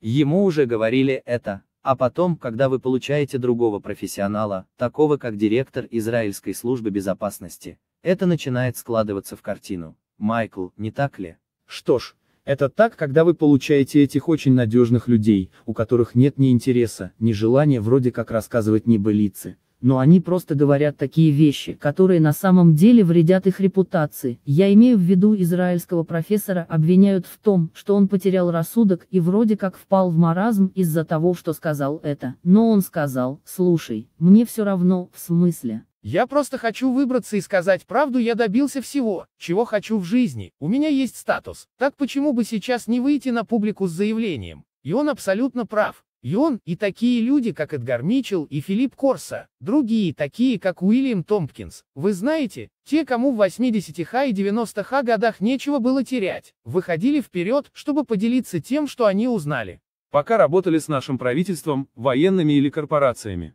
Ему 0.00 0.44
уже 0.44 0.66
говорили 0.66 1.14
это, 1.24 1.62
а 1.82 1.96
потом, 1.96 2.36
когда 2.36 2.68
вы 2.68 2.78
получаете 2.78 3.38
другого 3.38 3.78
профессионала, 3.80 4.66
такого 4.76 5.16
как 5.16 5.36
директор 5.36 5.86
Израильской 5.90 6.54
службы 6.54 6.90
безопасности, 6.90 7.78
это 8.02 8.26
начинает 8.26 8.76
складываться 8.76 9.36
в 9.36 9.42
картину. 9.42 9.96
Майкл, 10.18 10.68
не 10.76 10.90
так 10.90 11.18
ли? 11.18 11.36
Что 11.66 11.98
ж, 11.98 12.14
это 12.44 12.68
так, 12.68 12.96
когда 12.96 13.24
вы 13.24 13.34
получаете 13.34 14.02
этих 14.02 14.28
очень 14.28 14.52
надежных 14.52 15.06
людей, 15.06 15.50
у 15.64 15.74
которых 15.74 16.14
нет 16.14 16.38
ни 16.38 16.50
интереса, 16.50 17.12
ни 17.18 17.32
желания 17.32 17.80
вроде 17.80 18.10
как 18.10 18.30
рассказывать 18.30 18.86
небылицы, 18.86 19.56
но 19.80 19.98
они 19.98 20.20
просто 20.20 20.56
говорят 20.56 20.96
такие 20.96 21.30
вещи, 21.30 21.74
которые 21.74 22.20
на 22.20 22.32
самом 22.32 22.74
деле 22.74 23.04
вредят 23.04 23.46
их 23.46 23.60
репутации. 23.60 24.40
Я 24.44 24.72
имею 24.74 24.98
в 24.98 25.02
виду 25.02 25.36
израильского 25.36 26.02
профессора 26.02 26.66
обвиняют 26.68 27.26
в 27.26 27.38
том, 27.38 27.70
что 27.74 27.94
он 27.94 28.08
потерял 28.08 28.50
рассудок 28.50 29.06
и 29.10 29.20
вроде 29.20 29.56
как 29.56 29.76
впал 29.76 30.10
в 30.10 30.16
маразм 30.16 30.72
из-за 30.74 31.04
того, 31.04 31.34
что 31.34 31.52
сказал 31.52 32.00
это. 32.02 32.34
Но 32.42 32.70
он 32.70 32.80
сказал, 32.80 33.40
слушай, 33.44 34.08
мне 34.18 34.44
все 34.44 34.64
равно, 34.64 35.10
в 35.12 35.20
смысле. 35.20 35.84
Я 36.10 36.26
просто 36.26 36.56
хочу 36.56 36.90
выбраться 36.90 37.36
и 37.36 37.42
сказать 37.42 37.84
правду, 37.84 38.18
я 38.18 38.34
добился 38.34 38.80
всего, 38.80 39.26
чего 39.36 39.66
хочу 39.66 39.98
в 39.98 40.04
жизни, 40.04 40.52
у 40.58 40.66
меня 40.66 40.88
есть 40.88 41.18
статус, 41.18 41.66
так 41.76 41.96
почему 41.96 42.32
бы 42.32 42.44
сейчас 42.44 42.86
не 42.86 42.98
выйти 42.98 43.28
на 43.28 43.44
публику 43.44 43.86
с 43.86 43.90
заявлением? 43.90 44.64
И 44.82 44.94
он 44.94 45.10
абсолютно 45.10 45.66
прав. 45.66 46.06
И 46.22 46.34
он, 46.34 46.60
и 46.64 46.76
такие 46.76 47.20
люди, 47.20 47.52
как 47.52 47.74
Эдгар 47.74 48.02
Митчелл 48.02 48.44
и 48.44 48.62
Филипп 48.62 48.96
Корса, 48.96 49.48
другие, 49.60 50.14
такие, 50.14 50.58
как 50.58 50.80
Уильям 50.80 51.24
Томпкинс, 51.24 51.84
вы 51.94 52.14
знаете, 52.14 52.70
те, 52.86 53.04
кому 53.04 53.30
в 53.30 53.42
80-х 53.42 54.24
и 54.24 54.32
90-х 54.32 55.02
годах 55.02 55.40
нечего 55.40 55.78
было 55.78 56.04
терять, 56.04 56.54
выходили 56.64 57.20
вперед, 57.20 57.68
чтобы 57.74 58.04
поделиться 58.04 58.62
тем, 58.62 58.88
что 58.88 59.04
они 59.04 59.28
узнали. 59.28 59.82
Пока 60.10 60.38
работали 60.38 60.78
с 60.78 60.88
нашим 60.88 61.18
правительством, 61.18 61.86
военными 61.94 62.54
или 62.54 62.70
корпорациями. 62.70 63.54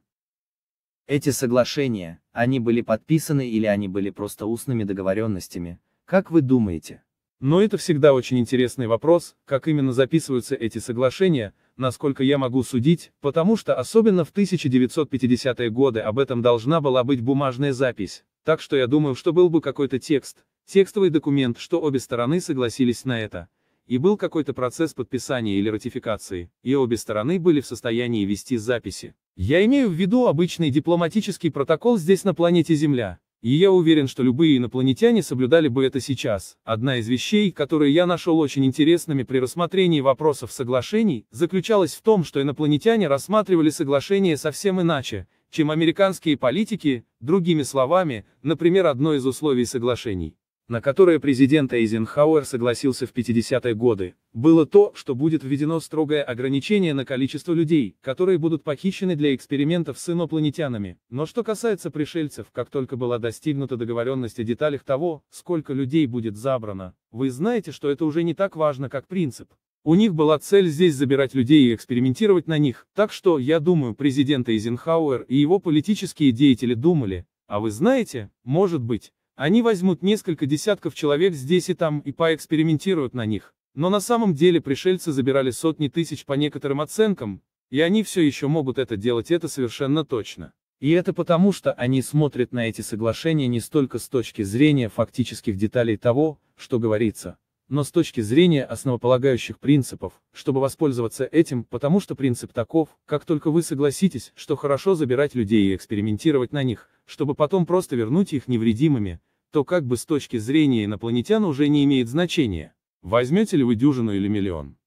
Эти 1.06 1.32
соглашения, 1.32 2.22
они 2.32 2.60
были 2.60 2.82
подписаны 2.82 3.50
или 3.50 3.66
они 3.66 3.88
были 3.88 4.10
просто 4.10 4.46
устными 4.46 4.86
договоренностями, 4.86 5.80
как 6.06 6.32
вы 6.32 6.42
думаете? 6.42 7.02
Но 7.40 7.62
это 7.62 7.78
всегда 7.78 8.14
очень 8.14 8.40
интересный 8.40 8.88
вопрос, 8.88 9.36
как 9.46 9.68
именно 9.68 9.92
записываются 9.92 10.56
эти 10.56 10.78
соглашения, 10.78 11.54
насколько 11.76 12.24
я 12.24 12.38
могу 12.38 12.64
судить, 12.64 13.12
потому 13.20 13.58
что 13.58 13.76
особенно 13.76 14.24
в 14.24 14.32
1950-е 14.32 15.70
годы 15.70 16.02
об 16.02 16.20
этом 16.20 16.42
должна 16.42 16.82
была 16.82 17.04
быть 17.04 17.22
бумажная 17.22 17.74
запись. 17.74 18.24
Так 18.44 18.62
что 18.62 18.76
я 18.76 18.88
думаю, 18.88 19.16
что 19.16 19.34
был 19.34 19.50
бы 19.50 19.60
какой-то 19.60 19.98
текст, 20.00 20.46
текстовый 20.66 21.10
документ, 21.10 21.58
что 21.58 21.82
обе 21.82 22.00
стороны 22.00 22.40
согласились 22.40 23.06
на 23.06 23.20
это. 23.20 23.48
И 23.88 23.98
был 23.98 24.16
какой-то 24.16 24.54
процесс 24.54 24.94
подписания 24.94 25.58
или 25.58 25.68
ратификации, 25.68 26.50
и 26.64 26.76
обе 26.76 26.96
стороны 26.96 27.40
были 27.40 27.60
в 27.60 27.66
состоянии 27.66 28.24
вести 28.24 28.56
записи. 28.56 29.16
Я 29.36 29.66
имею 29.66 29.90
в 29.90 29.94
виду 29.94 30.28
обычный 30.28 30.70
дипломатический 30.70 31.50
протокол 31.50 31.98
здесь 31.98 32.24
на 32.24 32.36
планете 32.36 32.76
Земля. 32.76 33.18
И 33.42 33.50
я 33.50 33.72
уверен, 33.72 34.08
что 34.08 34.22
любые 34.22 34.58
инопланетяне 34.58 35.24
соблюдали 35.24 35.70
бы 35.70 35.84
это 35.84 36.00
сейчас. 36.00 36.56
Одна 36.64 36.98
из 36.98 37.10
вещей, 37.10 37.52
которые 37.52 37.94
я 37.94 38.06
нашел 38.06 38.38
очень 38.38 38.64
интересными 38.64 39.24
при 39.24 39.40
рассмотрении 39.40 40.02
вопросов 40.02 40.52
соглашений, 40.52 41.26
заключалась 41.32 41.96
в 41.96 42.04
том, 42.04 42.24
что 42.24 42.42
инопланетяне 42.42 43.08
рассматривали 43.08 43.72
соглашения 43.72 44.38
совсем 44.38 44.80
иначе, 44.80 45.28
чем 45.50 45.72
американские 45.72 46.38
политики, 46.38 47.04
другими 47.20 47.64
словами, 47.64 48.26
например, 48.44 48.86
одно 48.86 49.16
из 49.16 49.26
условий 49.26 49.66
соглашений 49.66 50.38
на 50.68 50.82
которое 50.82 51.20
президент 51.20 51.74
Эйзенхауэр 51.74 52.46
согласился 52.46 53.06
в 53.06 53.14
50-е 53.14 53.76
годы, 53.76 54.16
было 54.34 54.66
то, 54.66 54.94
что 54.96 55.14
будет 55.14 55.44
введено 55.44 55.80
строгое 55.80 56.24
ограничение 56.24 56.94
на 56.94 57.06
количество 57.06 57.54
людей, 57.54 57.98
которые 58.02 58.38
будут 58.38 58.64
похищены 58.64 59.16
для 59.16 59.36
экспериментов 59.36 60.00
с 60.00 60.10
инопланетянами. 60.10 60.98
Но 61.10 61.26
что 61.26 61.44
касается 61.44 61.92
пришельцев, 61.92 62.48
как 62.52 62.70
только 62.70 62.96
была 62.96 63.20
достигнута 63.20 63.76
договоренность 63.76 64.40
о 64.40 64.44
деталях 64.44 64.84
того, 64.84 65.24
сколько 65.30 65.74
людей 65.74 66.06
будет 66.08 66.38
забрано, 66.38 66.96
вы 67.12 67.30
знаете, 67.30 67.72
что 67.72 67.90
это 67.90 68.06
уже 68.06 68.24
не 68.24 68.34
так 68.34 68.56
важно, 68.56 68.90
как 68.90 69.08
принцип. 69.08 69.50
У 69.86 69.96
них 69.96 70.16
была 70.16 70.40
цель 70.40 70.70
здесь 70.70 70.96
забирать 70.96 71.34
людей 71.34 71.66
и 71.66 71.76
экспериментировать 71.76 72.48
на 72.48 72.58
них, 72.58 72.88
так 72.96 73.12
что, 73.12 73.38
я 73.38 73.60
думаю, 73.60 73.96
президент 73.96 74.48
Эйзенхауэр 74.48 75.24
и 75.24 75.36
его 75.36 75.60
политические 75.60 76.32
деятели 76.32 76.74
думали, 76.74 77.26
а 77.48 77.60
вы 77.60 77.70
знаете, 77.70 78.32
может 78.46 78.82
быть, 78.82 79.12
они 79.36 79.62
возьмут 79.62 80.04
несколько 80.04 80.46
десятков 80.46 80.94
человек 80.94 81.34
здесь 81.34 81.70
и 81.70 81.74
там 81.74 82.00
и 82.02 82.12
поэкспериментируют 82.12 83.14
на 83.14 83.26
них. 83.26 83.54
Но 83.74 83.90
на 83.90 84.00
самом 84.00 84.36
деле 84.36 84.62
пришельцы 84.62 85.12
забирали 85.12 85.50
сотни 85.50 85.88
тысяч 85.88 86.26
по 86.26 86.34
некоторым 86.34 86.82
оценкам, 86.82 87.42
и 87.72 87.80
они 87.82 88.04
все 88.04 88.22
еще 88.22 88.48
могут 88.48 88.78
это 88.78 88.96
делать, 88.98 89.32
это 89.32 89.48
совершенно 89.48 90.06
точно. 90.06 90.54
И 90.80 90.92
это 90.92 91.14
потому, 91.14 91.52
что 91.52 91.72
они 91.74 92.02
смотрят 92.02 92.52
на 92.52 92.68
эти 92.68 92.82
соглашения 92.82 93.48
не 93.48 93.60
столько 93.60 93.98
с 93.98 94.10
точки 94.10 94.44
зрения 94.44 94.90
фактических 94.90 95.58
деталей 95.58 95.98
того, 95.98 96.40
что 96.56 96.78
говорится, 96.78 97.38
но 97.70 97.84
с 97.84 97.92
точки 97.92 98.22
зрения 98.22 98.64
основополагающих 98.64 99.58
принципов, 99.58 100.14
чтобы 100.32 100.62
воспользоваться 100.62 101.26
этим, 101.26 101.64
потому 101.64 102.00
что 102.00 102.14
принцип 102.14 102.54
таков, 102.54 102.90
как 103.06 103.26
только 103.26 103.50
вы 103.50 103.64
согласитесь, 103.64 104.32
что 104.36 104.56
хорошо 104.56 104.94
забирать 104.94 105.34
людей 105.34 105.72
и 105.72 105.76
экспериментировать 105.76 106.52
на 106.52 106.62
них, 106.62 106.90
чтобы 107.06 107.36
потом 107.36 107.66
просто 107.66 107.96
вернуть 107.96 108.34
их 108.34 108.48
невредимыми, 108.48 109.20
то 109.52 109.64
как 109.64 109.86
бы 109.86 109.98
с 109.98 110.06
точки 110.06 110.38
зрения 110.38 110.86
инопланетян 110.86 111.46
уже 111.46 111.68
не 111.68 111.84
имеет 111.84 112.10
значения. 112.10 112.74
Возьмете 113.02 113.58
ли 113.58 113.64
вы 113.64 113.76
дюжину 113.76 114.14
или 114.14 114.28
миллион? 114.28 114.78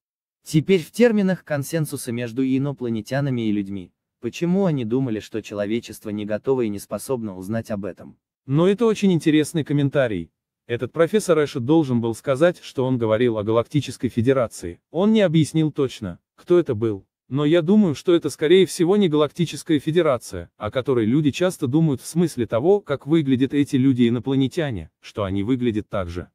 Теперь 0.43 0.81
в 0.81 0.91
терминах 0.91 1.43
консенсуса 1.43 2.11
между 2.11 2.43
инопланетянами 2.43 3.47
и 3.47 3.51
людьми. 3.51 3.93
Почему 4.19 4.65
они 4.65 4.83
думали, 4.83 5.19
что 5.19 5.41
человечество 5.41 6.09
не 6.09 6.25
готово 6.25 6.63
и 6.63 6.69
не 6.69 6.79
способно 6.79 7.37
узнать 7.37 7.71
об 7.71 7.85
этом? 7.85 8.17
Но 8.45 8.67
это 8.67 8.85
очень 8.85 9.13
интересный 9.13 9.63
комментарий. 9.63 10.31
Этот 10.67 10.91
профессор 10.91 11.41
Эшет 11.45 11.63
должен 11.63 12.01
был 12.01 12.13
сказать, 12.13 12.59
что 12.61 12.85
он 12.85 12.97
говорил 12.97 13.37
о 13.37 13.43
Галактической 13.43 14.09
Федерации. 14.09 14.81
Он 14.91 15.13
не 15.13 15.21
объяснил 15.21 15.71
точно, 15.71 16.19
кто 16.35 16.59
это 16.59 16.75
был. 16.75 17.06
Но 17.29 17.43
я 17.43 17.61
думаю, 17.61 17.93
что 17.93 18.15
это 18.15 18.29
скорее 18.29 18.65
всего 18.65 18.95
не 18.95 19.09
Галактическая 19.09 19.79
Федерация, 19.79 20.49
о 20.55 20.71
которой 20.71 21.05
люди 21.05 21.31
часто 21.31 21.67
думают 21.67 22.01
в 22.01 22.05
смысле 22.05 22.47
того, 22.47 22.79
как 22.79 23.05
выглядят 23.05 23.53
эти 23.53 23.75
люди-инопланетяне, 23.75 24.91
что 25.01 25.25
они 25.25 25.43
выглядят 25.43 25.89
так 25.89 26.09
же. 26.09 26.29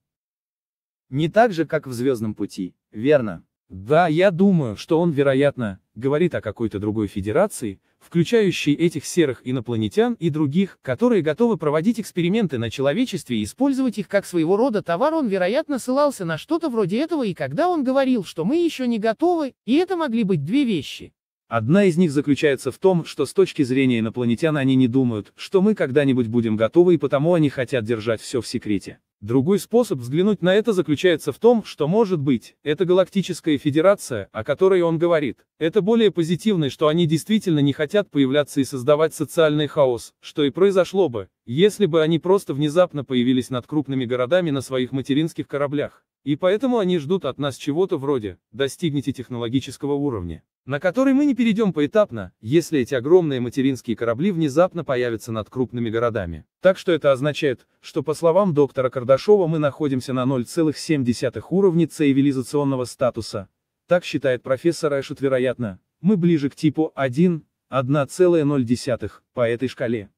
Не 1.08 1.30
так 1.30 1.52
же, 1.52 1.64
как 1.64 1.86
в 1.86 1.92
Звездном 1.92 2.34
пути, 2.34 2.74
верно? 2.90 3.44
Да, 3.70 4.06
я 4.06 4.30
думаю, 4.30 4.76
что 4.76 5.00
он, 5.00 5.12
вероятно, 5.12 5.80
говорит 5.94 6.34
о 6.34 6.40
какой-то 6.40 6.78
другой 6.78 7.06
федерации, 7.06 7.80
включающей 7.98 8.72
этих 8.74 9.04
серых 9.04 9.40
инопланетян 9.44 10.14
и 10.14 10.30
других, 10.30 10.78
которые 10.82 11.22
готовы 11.22 11.56
проводить 11.56 12.00
эксперименты 12.00 12.58
на 12.58 12.70
человечестве 12.70 13.38
и 13.38 13.44
использовать 13.44 13.98
их 13.98 14.08
как 14.08 14.26
своего 14.26 14.56
рода 14.56 14.82
товар. 14.82 15.14
Он, 15.14 15.28
вероятно, 15.28 15.78
ссылался 15.78 16.24
на 16.24 16.38
что-то 16.38 16.68
вроде 16.68 16.98
этого 16.98 17.24
и 17.24 17.34
когда 17.34 17.68
он 17.68 17.84
говорил, 17.84 18.24
что 18.24 18.44
мы 18.44 18.56
еще 18.56 18.86
не 18.86 18.98
готовы, 18.98 19.54
и 19.66 19.76
это 19.76 19.96
могли 19.96 20.24
быть 20.24 20.44
две 20.44 20.64
вещи. 20.64 21.12
Одна 21.48 21.84
из 21.84 21.98
них 21.98 22.10
заключается 22.12 22.72
в 22.72 22.78
том, 22.78 23.04
что 23.04 23.26
с 23.26 23.34
точки 23.34 23.62
зрения 23.62 23.98
инопланетян 23.98 24.56
они 24.56 24.74
не 24.74 24.88
думают, 24.88 25.34
что 25.36 25.60
мы 25.60 25.74
когда-нибудь 25.74 26.28
будем 26.28 26.56
готовы 26.56 26.94
и 26.94 26.98
потому 26.98 27.34
они 27.34 27.50
хотят 27.50 27.84
держать 27.84 28.22
все 28.22 28.40
в 28.40 28.46
секрете. 28.46 29.00
Другой 29.22 29.60
способ 29.60 30.00
взглянуть 30.00 30.42
на 30.42 30.52
это 30.52 30.72
заключается 30.72 31.30
в 31.30 31.38
том, 31.38 31.62
что 31.62 31.86
может 31.86 32.18
быть, 32.18 32.56
это 32.64 32.84
галактическая 32.84 33.56
федерация, 33.56 34.28
о 34.32 34.42
которой 34.42 34.82
он 34.82 34.98
говорит. 34.98 35.46
Это 35.60 35.80
более 35.80 36.10
позитивный, 36.10 36.70
что 36.70 36.88
они 36.88 37.06
действительно 37.06 37.60
не 37.60 37.72
хотят 37.72 38.10
появляться 38.10 38.60
и 38.60 38.64
создавать 38.64 39.14
социальный 39.14 39.68
хаос, 39.68 40.12
что 40.18 40.42
и 40.42 40.50
произошло 40.50 41.08
бы, 41.08 41.28
если 41.44 41.86
бы 41.86 42.02
они 42.02 42.18
просто 42.18 42.54
внезапно 42.54 43.04
появились 43.04 43.50
над 43.50 43.66
крупными 43.66 44.04
городами 44.04 44.50
на 44.50 44.60
своих 44.60 44.92
материнских 44.92 45.48
кораблях. 45.48 46.04
И 46.24 46.36
поэтому 46.36 46.78
они 46.78 46.98
ждут 46.98 47.24
от 47.24 47.38
нас 47.38 47.56
чего-то 47.56 47.98
вроде 47.98 48.38
«достигните 48.52 49.12
технологического 49.12 49.94
уровня», 49.94 50.44
на 50.66 50.78
который 50.78 51.14
мы 51.14 51.26
не 51.26 51.34
перейдем 51.34 51.72
поэтапно, 51.72 52.32
если 52.40 52.78
эти 52.78 52.94
огромные 52.94 53.40
материнские 53.40 53.96
корабли 53.96 54.30
внезапно 54.30 54.84
появятся 54.84 55.32
над 55.32 55.50
крупными 55.50 55.90
городами. 55.90 56.44
Так 56.60 56.78
что 56.78 56.92
это 56.92 57.10
означает, 57.10 57.66
что 57.80 58.04
по 58.04 58.14
словам 58.14 58.54
доктора 58.54 58.88
Кардашова 58.88 59.48
мы 59.48 59.58
находимся 59.58 60.12
на 60.12 60.22
0,7 60.22 61.42
уровне 61.50 61.86
цивилизационного 61.86 62.84
статуса. 62.84 63.48
Так 63.88 64.04
считает 64.04 64.44
профессор 64.44 65.00
Эшет 65.00 65.20
вероятно. 65.20 65.80
Мы 66.00 66.16
ближе 66.16 66.50
к 66.50 66.54
типу 66.54 66.92
1, 66.94 67.44
1,0 67.72 69.10
по 69.34 69.48
этой 69.48 69.68
шкале. 69.68 70.08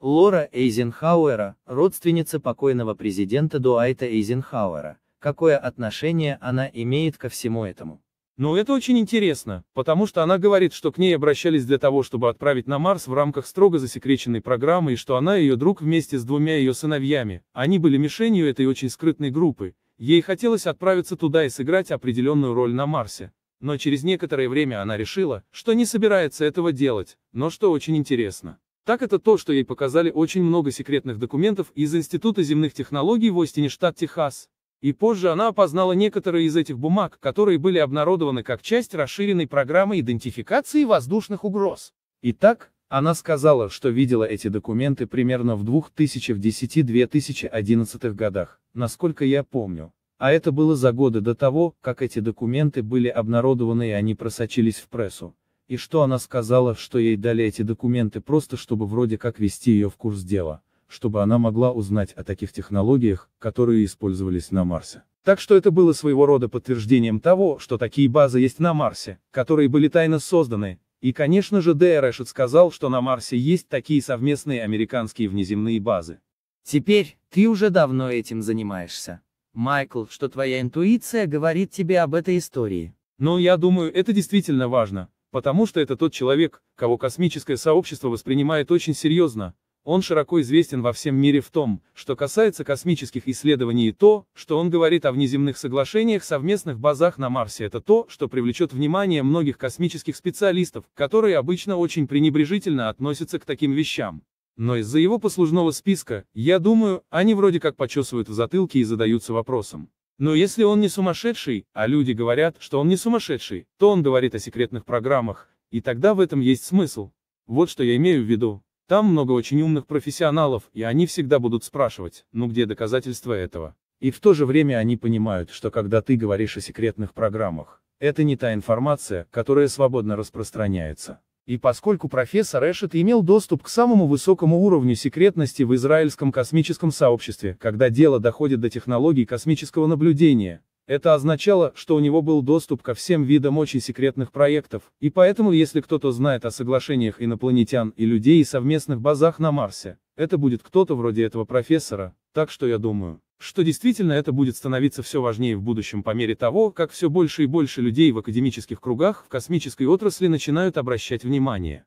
Лора 0.00 0.50
Эйзенхауэра, 0.52 1.56
родственница 1.64 2.38
покойного 2.38 2.94
президента 2.94 3.58
Дуайта 3.58 4.04
Эйзенхауэра. 4.04 4.98
Какое 5.18 5.56
отношение 5.56 6.36
она 6.42 6.70
имеет 6.70 7.16
ко 7.16 7.30
всему 7.30 7.64
этому? 7.64 8.02
Ну 8.36 8.56
это 8.56 8.74
очень 8.74 8.98
интересно, 8.98 9.64
потому 9.72 10.06
что 10.06 10.22
она 10.22 10.36
говорит, 10.36 10.74
что 10.74 10.92
к 10.92 10.98
ней 10.98 11.16
обращались 11.16 11.64
для 11.64 11.78
того, 11.78 12.02
чтобы 12.02 12.28
отправить 12.28 12.66
на 12.66 12.78
Марс 12.78 13.06
в 13.06 13.14
рамках 13.14 13.46
строго 13.46 13.78
засекреченной 13.78 14.42
программы 14.42 14.92
и 14.92 14.96
что 14.96 15.16
она 15.16 15.38
и 15.38 15.44
ее 15.44 15.56
друг 15.56 15.80
вместе 15.80 16.18
с 16.18 16.24
двумя 16.24 16.58
ее 16.58 16.74
сыновьями, 16.74 17.42
они 17.54 17.78
были 17.78 17.96
мишенью 17.96 18.46
этой 18.46 18.66
очень 18.66 18.90
скрытной 18.90 19.30
группы, 19.30 19.74
ей 19.96 20.20
хотелось 20.20 20.66
отправиться 20.66 21.16
туда 21.16 21.46
и 21.46 21.48
сыграть 21.48 21.90
определенную 21.90 22.52
роль 22.52 22.74
на 22.74 22.84
Марсе. 22.84 23.32
Но 23.60 23.78
через 23.78 24.04
некоторое 24.04 24.50
время 24.50 24.82
она 24.82 24.98
решила, 24.98 25.42
что 25.50 25.72
не 25.72 25.86
собирается 25.86 26.44
этого 26.44 26.70
делать, 26.70 27.16
но 27.32 27.48
что 27.48 27.70
очень 27.70 27.96
интересно. 27.96 28.58
Так 28.86 29.02
это 29.02 29.18
то, 29.18 29.36
что 29.36 29.52
ей 29.52 29.64
показали 29.64 30.12
очень 30.12 30.44
много 30.44 30.70
секретных 30.70 31.18
документов 31.18 31.72
из 31.74 31.92
Института 31.96 32.44
земных 32.44 32.72
технологий 32.72 33.30
в 33.30 33.40
Остине, 33.40 33.68
штат 33.68 33.96
Техас. 33.96 34.48
И 34.80 34.92
позже 34.92 35.32
она 35.32 35.48
опознала 35.48 35.92
некоторые 35.92 36.46
из 36.46 36.56
этих 36.56 36.78
бумаг, 36.78 37.18
которые 37.18 37.58
были 37.58 37.78
обнародованы 37.78 38.44
как 38.44 38.62
часть 38.62 38.94
расширенной 38.94 39.48
программы 39.48 39.98
идентификации 39.98 40.84
воздушных 40.84 41.42
угроз. 41.42 41.94
Итак, 42.22 42.70
она 42.88 43.14
сказала, 43.14 43.70
что 43.70 43.88
видела 43.88 44.22
эти 44.22 44.46
документы 44.46 45.08
примерно 45.08 45.56
в 45.56 45.64
2010-2011 45.64 48.12
годах, 48.12 48.60
насколько 48.72 49.24
я 49.24 49.42
помню. 49.42 49.92
А 50.18 50.30
это 50.30 50.52
было 50.52 50.76
за 50.76 50.92
годы 50.92 51.20
до 51.20 51.34
того, 51.34 51.74
как 51.80 52.02
эти 52.02 52.20
документы 52.20 52.84
были 52.84 53.08
обнародованы 53.08 53.88
и 53.88 53.92
они 53.92 54.14
просочились 54.14 54.76
в 54.76 54.88
прессу. 54.88 55.34
И 55.68 55.76
что 55.76 56.02
она 56.02 56.18
сказала, 56.20 56.76
что 56.76 56.98
ей 56.98 57.16
дали 57.16 57.44
эти 57.44 57.62
документы 57.62 58.20
просто 58.20 58.56
чтобы 58.56 58.86
вроде 58.86 59.18
как 59.18 59.40
вести 59.40 59.72
ее 59.72 59.90
в 59.90 59.96
курс 59.96 60.22
дела, 60.22 60.62
чтобы 60.86 61.22
она 61.22 61.38
могла 61.38 61.72
узнать 61.72 62.12
о 62.12 62.22
таких 62.22 62.52
технологиях, 62.52 63.28
которые 63.40 63.84
использовались 63.84 64.52
на 64.52 64.64
Марсе. 64.64 65.02
Так 65.24 65.40
что 65.40 65.56
это 65.56 65.72
было 65.72 65.92
своего 65.92 66.24
рода 66.24 66.48
подтверждением 66.48 67.18
того, 67.18 67.58
что 67.58 67.78
такие 67.78 68.08
базы 68.08 68.38
есть 68.38 68.60
на 68.60 68.74
Марсе, 68.74 69.18
которые 69.32 69.68
были 69.68 69.88
тайно 69.88 70.20
созданы. 70.20 70.78
И 71.00 71.12
конечно 71.12 71.60
же 71.60 71.74
Д. 71.74 72.00
Решет 72.00 72.28
сказал, 72.28 72.70
что 72.70 72.88
на 72.88 73.00
Марсе 73.00 73.36
есть 73.36 73.68
такие 73.68 74.00
совместные 74.00 74.62
американские 74.62 75.28
внеземные 75.28 75.80
базы. 75.80 76.20
Теперь, 76.62 77.18
ты 77.30 77.48
уже 77.48 77.70
давно 77.70 78.08
этим 78.08 78.40
занимаешься. 78.40 79.20
Майкл, 79.52 80.04
что 80.06 80.28
твоя 80.28 80.60
интуиция 80.60 81.26
говорит 81.26 81.72
тебе 81.72 82.00
об 82.00 82.14
этой 82.14 82.38
истории. 82.38 82.94
Ну, 83.18 83.38
я 83.38 83.56
думаю, 83.56 83.92
это 83.92 84.12
действительно 84.12 84.68
важно, 84.68 85.08
Потому 85.30 85.66
что 85.66 85.80
это 85.80 85.96
тот 85.96 86.12
человек, 86.12 86.62
кого 86.74 86.98
космическое 86.98 87.56
сообщество 87.56 88.08
воспринимает 88.08 88.70
очень 88.70 88.94
серьезно. 88.94 89.54
Он 89.86 90.02
широко 90.02 90.40
известен 90.40 90.82
во 90.82 90.92
всем 90.92 91.14
мире 91.14 91.40
в 91.40 91.50
том, 91.50 91.80
что 91.94 92.16
касается 92.16 92.64
космических 92.64 93.28
исследований 93.28 93.86
и 93.86 93.92
то, 93.92 94.26
что 94.34 94.58
он 94.58 94.68
говорит 94.68 95.04
о 95.04 95.12
внеземных 95.12 95.56
соглашениях 95.56 96.24
совместных 96.24 96.80
базах 96.80 97.18
на 97.18 97.30
Марсе, 97.30 97.66
это 97.66 97.80
то, 97.80 98.04
что 98.08 98.28
привлечет 98.28 98.72
внимание 98.72 99.22
многих 99.22 99.58
космических 99.58 100.16
специалистов, 100.16 100.84
которые 100.94 101.36
обычно 101.36 101.76
очень 101.76 102.08
пренебрежительно 102.08 102.88
относятся 102.88 103.38
к 103.38 103.44
таким 103.44 103.70
вещам. 103.70 104.22
Но 104.56 104.74
из-за 104.74 104.98
его 104.98 105.20
послужного 105.20 105.70
списка, 105.70 106.24
я 106.34 106.58
думаю, 106.58 107.04
они 107.10 107.34
вроде 107.34 107.60
как 107.60 107.76
почесывают 107.76 108.28
в 108.28 108.32
затылке 108.32 108.80
и 108.80 108.84
задаются 108.84 109.32
вопросом. 109.32 109.88
Но 110.18 110.34
если 110.34 110.62
он 110.62 110.80
не 110.80 110.88
сумасшедший, 110.88 111.66
а 111.74 111.86
люди 111.86 112.12
говорят, 112.12 112.56
что 112.58 112.80
он 112.80 112.88
не 112.88 112.96
сумасшедший, 112.96 113.66
то 113.78 113.90
он 113.90 114.02
говорит 114.02 114.34
о 114.34 114.38
секретных 114.38 114.84
программах, 114.84 115.48
и 115.70 115.80
тогда 115.80 116.14
в 116.14 116.20
этом 116.20 116.40
есть 116.40 116.64
смысл. 116.64 117.10
Вот 117.46 117.68
что 117.68 117.84
я 117.84 117.96
имею 117.96 118.22
в 118.22 118.26
виду. 118.26 118.62
Там 118.88 119.06
много 119.06 119.32
очень 119.32 119.60
умных 119.60 119.86
профессионалов, 119.86 120.70
и 120.72 120.82
они 120.82 121.06
всегда 121.06 121.38
будут 121.38 121.64
спрашивать, 121.64 122.24
ну 122.32 122.46
где 122.46 122.66
доказательства 122.66 123.32
этого? 123.32 123.74
И 123.98 124.10
в 124.10 124.20
то 124.20 124.32
же 124.32 124.46
время 124.46 124.76
они 124.76 124.96
понимают, 124.96 125.50
что 125.50 125.70
когда 125.70 126.02
ты 126.02 126.16
говоришь 126.16 126.56
о 126.56 126.60
секретных 126.60 127.12
программах, 127.12 127.82
это 127.98 128.24
не 128.24 128.36
та 128.36 128.54
информация, 128.54 129.26
которая 129.30 129.68
свободно 129.68 130.16
распространяется. 130.16 131.20
И 131.46 131.58
поскольку 131.58 132.08
профессор 132.08 132.68
Эшет 132.68 132.96
имел 132.96 133.22
доступ 133.22 133.62
к 133.62 133.68
самому 133.68 134.08
высокому 134.08 134.58
уровню 134.62 134.96
секретности 134.96 135.62
в 135.62 135.74
израильском 135.76 136.32
космическом 136.32 136.90
сообществе, 136.90 137.56
когда 137.60 137.88
дело 137.88 138.18
доходит 138.18 138.60
до 138.60 138.68
технологий 138.68 139.24
космического 139.24 139.86
наблюдения, 139.86 140.62
это 140.88 141.14
означало, 141.14 141.72
что 141.76 141.94
у 141.94 142.00
него 142.00 142.20
был 142.20 142.42
доступ 142.42 142.82
ко 142.82 142.94
всем 142.94 143.22
видам 143.22 143.58
очень 143.58 143.80
секретных 143.80 144.32
проектов, 144.32 144.82
и 145.00 145.08
поэтому 145.08 145.52
если 145.52 145.80
кто-то 145.80 146.10
знает 146.10 146.44
о 146.44 146.50
соглашениях 146.50 147.22
инопланетян 147.22 147.90
и 147.90 148.04
людей 148.06 148.40
и 148.40 148.44
совместных 148.44 149.00
базах 149.00 149.38
на 149.38 149.52
Марсе, 149.52 149.98
это 150.16 150.38
будет 150.38 150.64
кто-то 150.64 150.96
вроде 150.96 151.24
этого 151.24 151.44
профессора, 151.44 152.14
так 152.32 152.50
что 152.50 152.66
я 152.66 152.78
думаю, 152.78 153.20
что 153.38 153.62
действительно 153.62 154.12
это 154.12 154.32
будет 154.32 154.56
становиться 154.56 155.02
все 155.02 155.20
важнее 155.20 155.56
в 155.56 155.62
будущем 155.62 156.02
по 156.02 156.14
мере 156.14 156.34
того, 156.34 156.70
как 156.70 156.90
все 156.90 157.10
больше 157.10 157.42
и 157.42 157.46
больше 157.46 157.82
людей 157.82 158.12
в 158.12 158.18
академических 158.18 158.80
кругах 158.80 159.24
в 159.24 159.28
космической 159.28 159.84
отрасли 159.84 160.26
начинают 160.26 160.78
обращать 160.78 161.24
внимание. 161.24 161.84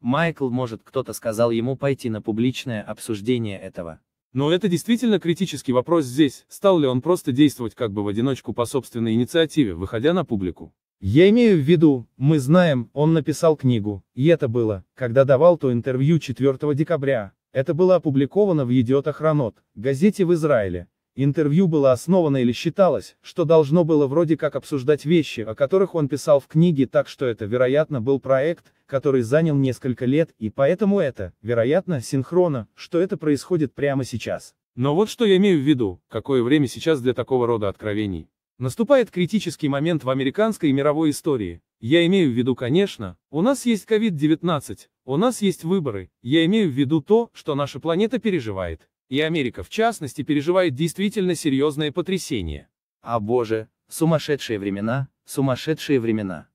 Майкл, 0.00 0.48
может 0.48 0.82
кто-то 0.82 1.12
сказал 1.12 1.50
ему 1.50 1.76
пойти 1.76 2.08
на 2.08 2.22
публичное 2.22 2.82
обсуждение 2.82 3.60
этого. 3.60 4.00
Но 4.32 4.52
это 4.52 4.68
действительно 4.68 5.18
критический 5.18 5.72
вопрос 5.72 6.04
здесь, 6.04 6.46
стал 6.48 6.78
ли 6.78 6.86
он 6.86 7.02
просто 7.02 7.32
действовать 7.32 7.74
как 7.74 7.92
бы 7.92 8.02
в 8.02 8.08
одиночку 8.08 8.52
по 8.52 8.64
собственной 8.64 9.14
инициативе, 9.14 9.74
выходя 9.74 10.12
на 10.14 10.24
публику. 10.24 10.72
Я 11.00 11.28
имею 11.30 11.56
в 11.56 11.60
виду, 11.60 12.06
мы 12.16 12.38
знаем, 12.38 12.90
он 12.92 13.12
написал 13.12 13.56
книгу, 13.56 14.04
и 14.14 14.26
это 14.26 14.48
было, 14.48 14.84
когда 14.94 15.24
давал 15.24 15.58
то 15.58 15.72
интервью 15.72 16.18
4 16.18 16.74
декабря, 16.74 17.32
это 17.52 17.74
было 17.74 17.96
опубликовано 17.96 18.64
в 18.64 18.70
Едиотах 18.70 19.20
Ранот, 19.20 19.56
газете 19.74 20.24
в 20.24 20.32
Израиле. 20.34 20.86
Интервью 21.16 21.66
было 21.66 21.90
основано 21.90 22.36
или 22.36 22.52
считалось, 22.52 23.16
что 23.20 23.44
должно 23.44 23.84
было 23.84 24.06
вроде 24.06 24.36
как 24.36 24.54
обсуждать 24.54 25.04
вещи, 25.04 25.40
о 25.40 25.56
которых 25.56 25.94
он 25.96 26.08
писал 26.08 26.38
в 26.38 26.46
книге, 26.46 26.86
так 26.86 27.08
что 27.08 27.26
это, 27.26 27.46
вероятно, 27.46 28.00
был 28.00 28.20
проект, 28.20 28.72
который 28.86 29.22
занял 29.22 29.56
несколько 29.56 30.06
лет, 30.06 30.30
и 30.38 30.50
поэтому 30.50 31.00
это, 31.00 31.32
вероятно, 31.42 32.00
синхронно, 32.00 32.68
что 32.74 33.00
это 33.00 33.16
происходит 33.16 33.74
прямо 33.74 34.04
сейчас. 34.04 34.54
Но 34.76 34.94
вот 34.94 35.10
что 35.10 35.24
я 35.24 35.36
имею 35.36 35.58
в 35.58 35.62
виду, 35.62 36.00
какое 36.08 36.44
время 36.44 36.68
сейчас 36.68 37.00
для 37.00 37.12
такого 37.12 37.46
рода 37.46 37.68
откровений. 37.68 38.28
Наступает 38.58 39.10
критический 39.10 39.68
момент 39.68 40.04
в 40.04 40.10
американской 40.10 40.68
и 40.68 40.72
мировой 40.72 41.10
истории. 41.10 41.60
Я 41.80 42.06
имею 42.06 42.30
в 42.30 42.34
виду, 42.34 42.54
конечно, 42.54 43.16
у 43.30 43.40
нас 43.40 43.64
есть 43.66 43.90
COVID-19, 43.90 44.78
у 45.10 45.16
нас 45.16 45.42
есть 45.42 45.64
выборы, 45.64 46.08
я 46.22 46.44
имею 46.44 46.70
в 46.70 46.72
виду 46.72 47.02
то, 47.02 47.30
что 47.32 47.56
наша 47.56 47.80
планета 47.80 48.20
переживает. 48.20 48.88
И 49.08 49.20
Америка, 49.20 49.64
в 49.64 49.68
частности, 49.68 50.22
переживает 50.22 50.76
действительно 50.76 51.34
серьезное 51.34 51.90
потрясение. 51.90 52.68
А 53.02 53.18
боже, 53.18 53.68
сумасшедшие 53.88 54.60
времена, 54.60 55.08
сумасшедшие 55.24 55.98
времена. 55.98 56.46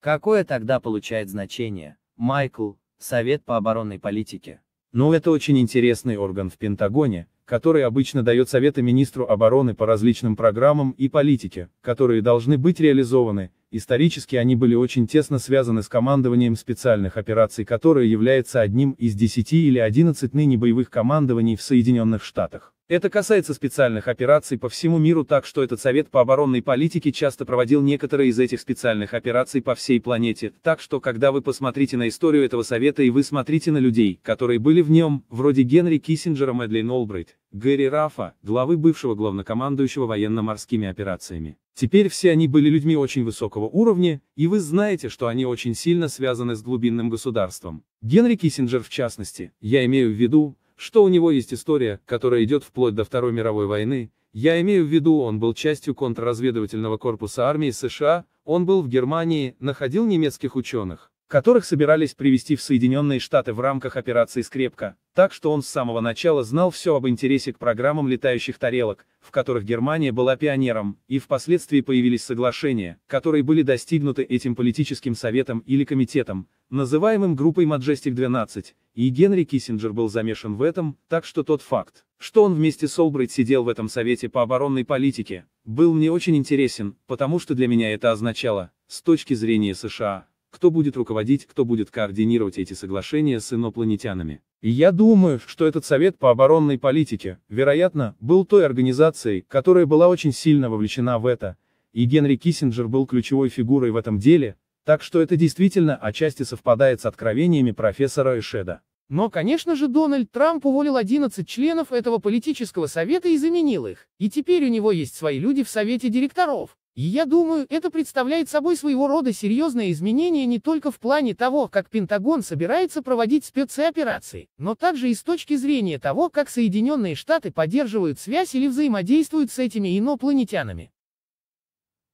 Какое 0.00 0.44
тогда 0.44 0.80
получает 0.80 1.30
значение, 1.30 1.96
Майкл, 2.16 2.72
Совет 2.98 3.42
по 3.46 3.56
оборонной 3.56 3.98
политике? 3.98 4.60
Ну 4.92 5.14
это 5.14 5.30
очень 5.30 5.58
интересный 5.58 6.18
орган 6.18 6.50
в 6.50 6.58
Пентагоне, 6.58 7.26
который 7.48 7.82
обычно 7.84 8.22
дает 8.22 8.50
советы 8.50 8.82
министру 8.82 9.26
обороны 9.26 9.74
по 9.74 9.86
различным 9.86 10.36
программам 10.36 10.90
и 10.90 11.08
политике, 11.08 11.70
которые 11.80 12.20
должны 12.20 12.58
быть 12.58 12.78
реализованы, 12.78 13.52
исторически 13.70 14.36
они 14.36 14.54
были 14.54 14.74
очень 14.74 15.06
тесно 15.06 15.38
связаны 15.38 15.82
с 15.82 15.88
командованием 15.88 16.56
специальных 16.56 17.16
операций, 17.16 17.64
которое 17.64 18.04
является 18.04 18.60
одним 18.60 18.90
из 18.92 19.14
10 19.14 19.54
или 19.54 19.78
11 19.78 20.34
ныне 20.34 20.58
боевых 20.58 20.90
командований 20.90 21.56
в 21.56 21.62
Соединенных 21.62 22.22
Штатах. 22.22 22.74
Это 22.88 23.10
касается 23.10 23.52
специальных 23.52 24.08
операций 24.08 24.56
по 24.56 24.70
всему 24.70 24.96
миру 24.96 25.22
так 25.22 25.44
что 25.44 25.62
этот 25.62 25.78
Совет 25.78 26.08
по 26.08 26.22
оборонной 26.22 26.62
политике 26.62 27.12
часто 27.12 27.44
проводил 27.44 27.82
некоторые 27.82 28.30
из 28.30 28.38
этих 28.38 28.62
специальных 28.62 29.12
операций 29.12 29.60
по 29.60 29.74
всей 29.74 30.00
планете, 30.00 30.54
так 30.62 30.80
что 30.80 30.98
когда 30.98 31.30
вы 31.30 31.42
посмотрите 31.42 31.98
на 31.98 32.08
историю 32.08 32.46
этого 32.46 32.62
Совета 32.62 33.02
и 33.02 33.10
вы 33.10 33.24
смотрите 33.24 33.72
на 33.72 33.76
людей, 33.76 34.18
которые 34.22 34.58
были 34.58 34.80
в 34.80 34.90
нем, 34.90 35.22
вроде 35.28 35.64
Генри 35.64 35.98
Киссинджера 35.98 36.54
Мэдлин 36.54 36.90
Олбрайт, 36.90 37.36
Гэри 37.52 37.90
Рафа, 37.90 38.32
главы 38.42 38.78
бывшего 38.78 39.14
главнокомандующего 39.14 40.06
военно-морскими 40.06 40.88
операциями. 40.88 41.58
Теперь 41.74 42.08
все 42.08 42.30
они 42.30 42.48
были 42.48 42.70
людьми 42.70 42.96
очень 42.96 43.22
высокого 43.22 43.66
уровня, 43.66 44.22
и 44.34 44.46
вы 44.46 44.60
знаете, 44.60 45.10
что 45.10 45.26
они 45.26 45.44
очень 45.44 45.74
сильно 45.74 46.08
связаны 46.08 46.56
с 46.56 46.62
глубинным 46.62 47.10
государством. 47.10 47.84
Генри 48.00 48.36
Киссинджер 48.36 48.82
в 48.82 48.88
частности, 48.88 49.52
я 49.60 49.84
имею 49.84 50.08
в 50.08 50.14
виду, 50.14 50.56
что 50.78 51.02
у 51.02 51.08
него 51.08 51.32
есть 51.32 51.52
история, 51.52 52.00
которая 52.06 52.44
идет 52.44 52.62
вплоть 52.62 52.94
до 52.94 53.04
Второй 53.04 53.32
мировой 53.32 53.66
войны, 53.66 54.12
я 54.32 54.60
имею 54.60 54.84
в 54.84 54.88
виду, 54.88 55.18
он 55.18 55.40
был 55.40 55.52
частью 55.52 55.94
контрразведывательного 55.94 56.98
корпуса 56.98 57.48
армии 57.48 57.70
США, 57.70 58.26
он 58.44 58.64
был 58.64 58.82
в 58.82 58.88
Германии, 58.88 59.56
находил 59.58 60.06
немецких 60.06 60.54
ученых, 60.54 61.10
которых 61.26 61.64
собирались 61.64 62.14
привести 62.14 62.54
в 62.54 62.62
Соединенные 62.62 63.18
Штаты 63.18 63.52
в 63.52 63.60
рамках 63.60 63.96
операции 63.96 64.42
«Скрепка», 64.42 64.94
Так 65.18 65.32
что 65.32 65.50
он 65.50 65.62
с 65.62 65.66
самого 65.66 66.00
начала 66.00 66.44
знал 66.44 66.70
все 66.70 66.94
об 66.94 67.08
интересе 67.08 67.52
к 67.52 67.58
программам 67.58 68.06
летающих 68.06 68.56
тарелок, 68.56 69.04
в 69.18 69.32
которых 69.32 69.64
Германия 69.64 70.12
была 70.12 70.36
пионером, 70.36 70.96
и 71.08 71.18
впоследствии 71.18 71.80
появились 71.80 72.22
соглашения, 72.22 73.00
которые 73.08 73.42
были 73.42 73.62
достигнуты 73.62 74.22
этим 74.22 74.54
политическим 74.54 75.16
советом 75.16 75.58
или 75.66 75.82
комитетом, 75.82 76.46
называемым 76.70 77.34
группой 77.34 77.64
Majestic-12, 77.64 78.74
и 78.94 79.08
Генри 79.08 79.42
Киссинджер 79.42 79.92
был 79.92 80.08
замешан 80.08 80.54
в 80.54 80.62
этом, 80.62 80.96
так 81.08 81.24
что 81.24 81.42
тот 81.42 81.62
факт, 81.62 82.04
что 82.16 82.44
он 82.44 82.54
вместе 82.54 82.86
с 82.86 82.96
Олбрайт 82.96 83.32
сидел 83.32 83.64
в 83.64 83.68
этом 83.68 83.88
совете 83.88 84.28
по 84.28 84.42
оборонной 84.42 84.84
политике, 84.84 85.46
был 85.64 85.94
мне 85.94 86.12
очень 86.12 86.36
интересен, 86.36 86.94
потому 87.08 87.40
что 87.40 87.56
для 87.56 87.66
меня 87.66 87.92
это 87.92 88.12
означало, 88.12 88.70
с 88.86 89.02
точки 89.02 89.34
зрения 89.34 89.74
США, 89.74 90.27
кто 90.50 90.70
будет 90.70 90.96
руководить, 90.96 91.46
кто 91.46 91.64
будет 91.64 91.90
координировать 91.90 92.58
эти 92.58 92.72
соглашения 92.72 93.40
с 93.40 93.52
инопланетянами. 93.52 94.40
И 94.60 94.70
я 94.70 94.92
думаю, 94.92 95.40
что 95.44 95.66
этот 95.66 95.84
Совет 95.84 96.18
по 96.18 96.30
оборонной 96.30 96.78
политике, 96.78 97.38
вероятно, 97.48 98.16
был 98.20 98.44
той 98.44 98.66
организацией, 98.66 99.44
которая 99.46 99.86
была 99.86 100.08
очень 100.08 100.32
сильно 100.32 100.68
вовлечена 100.68 101.18
в 101.18 101.26
это, 101.26 101.56
и 101.92 102.04
Генри 102.04 102.36
Киссинджер 102.36 102.88
был 102.88 103.06
ключевой 103.06 103.48
фигурой 103.48 103.90
в 103.90 103.96
этом 103.96 104.18
деле, 104.18 104.56
так 104.84 105.02
что 105.02 105.20
это 105.20 105.36
действительно 105.36 105.96
отчасти 105.96 106.42
совпадает 106.42 107.00
с 107.00 107.06
откровениями 107.06 107.72
профессора 107.72 108.38
Эшеда. 108.38 108.80
Но, 109.08 109.30
конечно 109.30 109.74
же, 109.74 109.88
Дональд 109.88 110.30
Трамп 110.30 110.66
уволил 110.66 110.96
11 110.96 111.48
членов 111.48 111.92
этого 111.92 112.18
политического 112.18 112.86
совета 112.86 113.28
и 113.28 113.38
заменил 113.38 113.86
их, 113.86 114.06
и 114.18 114.28
теперь 114.28 114.64
у 114.66 114.68
него 114.68 114.92
есть 114.92 115.14
свои 115.14 115.38
люди 115.38 115.62
в 115.62 115.68
совете 115.68 116.10
директоров. 116.10 116.76
И 116.98 117.02
я 117.02 117.26
думаю, 117.26 117.64
это 117.70 117.92
представляет 117.92 118.48
собой 118.48 118.76
своего 118.76 119.06
рода 119.06 119.32
серьезное 119.32 119.92
изменение 119.92 120.46
не 120.46 120.58
только 120.58 120.90
в 120.90 120.98
плане 120.98 121.32
того, 121.32 121.68
как 121.68 121.88
Пентагон 121.88 122.42
собирается 122.42 123.02
проводить 123.02 123.44
спецоперации, 123.44 124.48
но 124.58 124.74
также 124.74 125.08
и 125.08 125.14
с 125.14 125.22
точки 125.22 125.54
зрения 125.54 126.00
того, 126.00 126.28
как 126.28 126.50
Соединенные 126.50 127.14
Штаты 127.14 127.52
поддерживают 127.52 128.18
связь 128.18 128.52
или 128.56 128.66
взаимодействуют 128.66 129.52
с 129.52 129.60
этими 129.60 129.96
инопланетянами. 129.96 130.90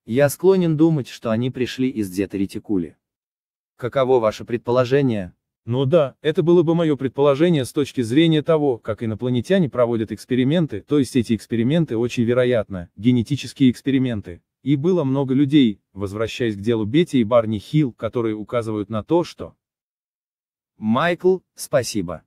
Я 0.04 0.28
склонен 0.28 0.76
думать, 0.76 1.08
что 1.08 1.30
они 1.30 1.50
пришли 1.50 1.88
из 1.88 2.10
Дзета-Ретикули. 2.10 2.98
Каково 3.76 4.20
ваше 4.20 4.44
предположение? 4.44 5.32
Ну 5.64 5.86
да, 5.86 6.14
это 6.20 6.42
было 6.42 6.62
бы 6.62 6.74
мое 6.74 6.94
предположение 6.96 7.64
с 7.64 7.72
точки 7.72 8.02
зрения 8.02 8.42
того, 8.42 8.76
как 8.76 9.02
инопланетяне 9.02 9.70
проводят 9.70 10.12
эксперименты, 10.12 10.82
то 10.82 10.98
есть 10.98 11.16
эти 11.16 11.34
эксперименты 11.34 11.96
очень 11.96 12.24
вероятно, 12.24 12.90
генетические 12.96 13.70
эксперименты. 13.70 14.42
И 14.64 14.76
было 14.76 15.04
много 15.04 15.34
людей, 15.34 15.82
возвращаясь 15.92 16.56
к 16.56 16.60
делу 16.60 16.86
Бетти 16.86 17.20
и 17.20 17.24
Барни 17.24 17.58
Хилл, 17.58 17.92
которые 17.92 18.34
указывают 18.34 18.88
на 18.88 19.04
то, 19.04 19.22
что... 19.22 19.54
Майкл, 20.78 21.40
спасибо. 21.54 22.24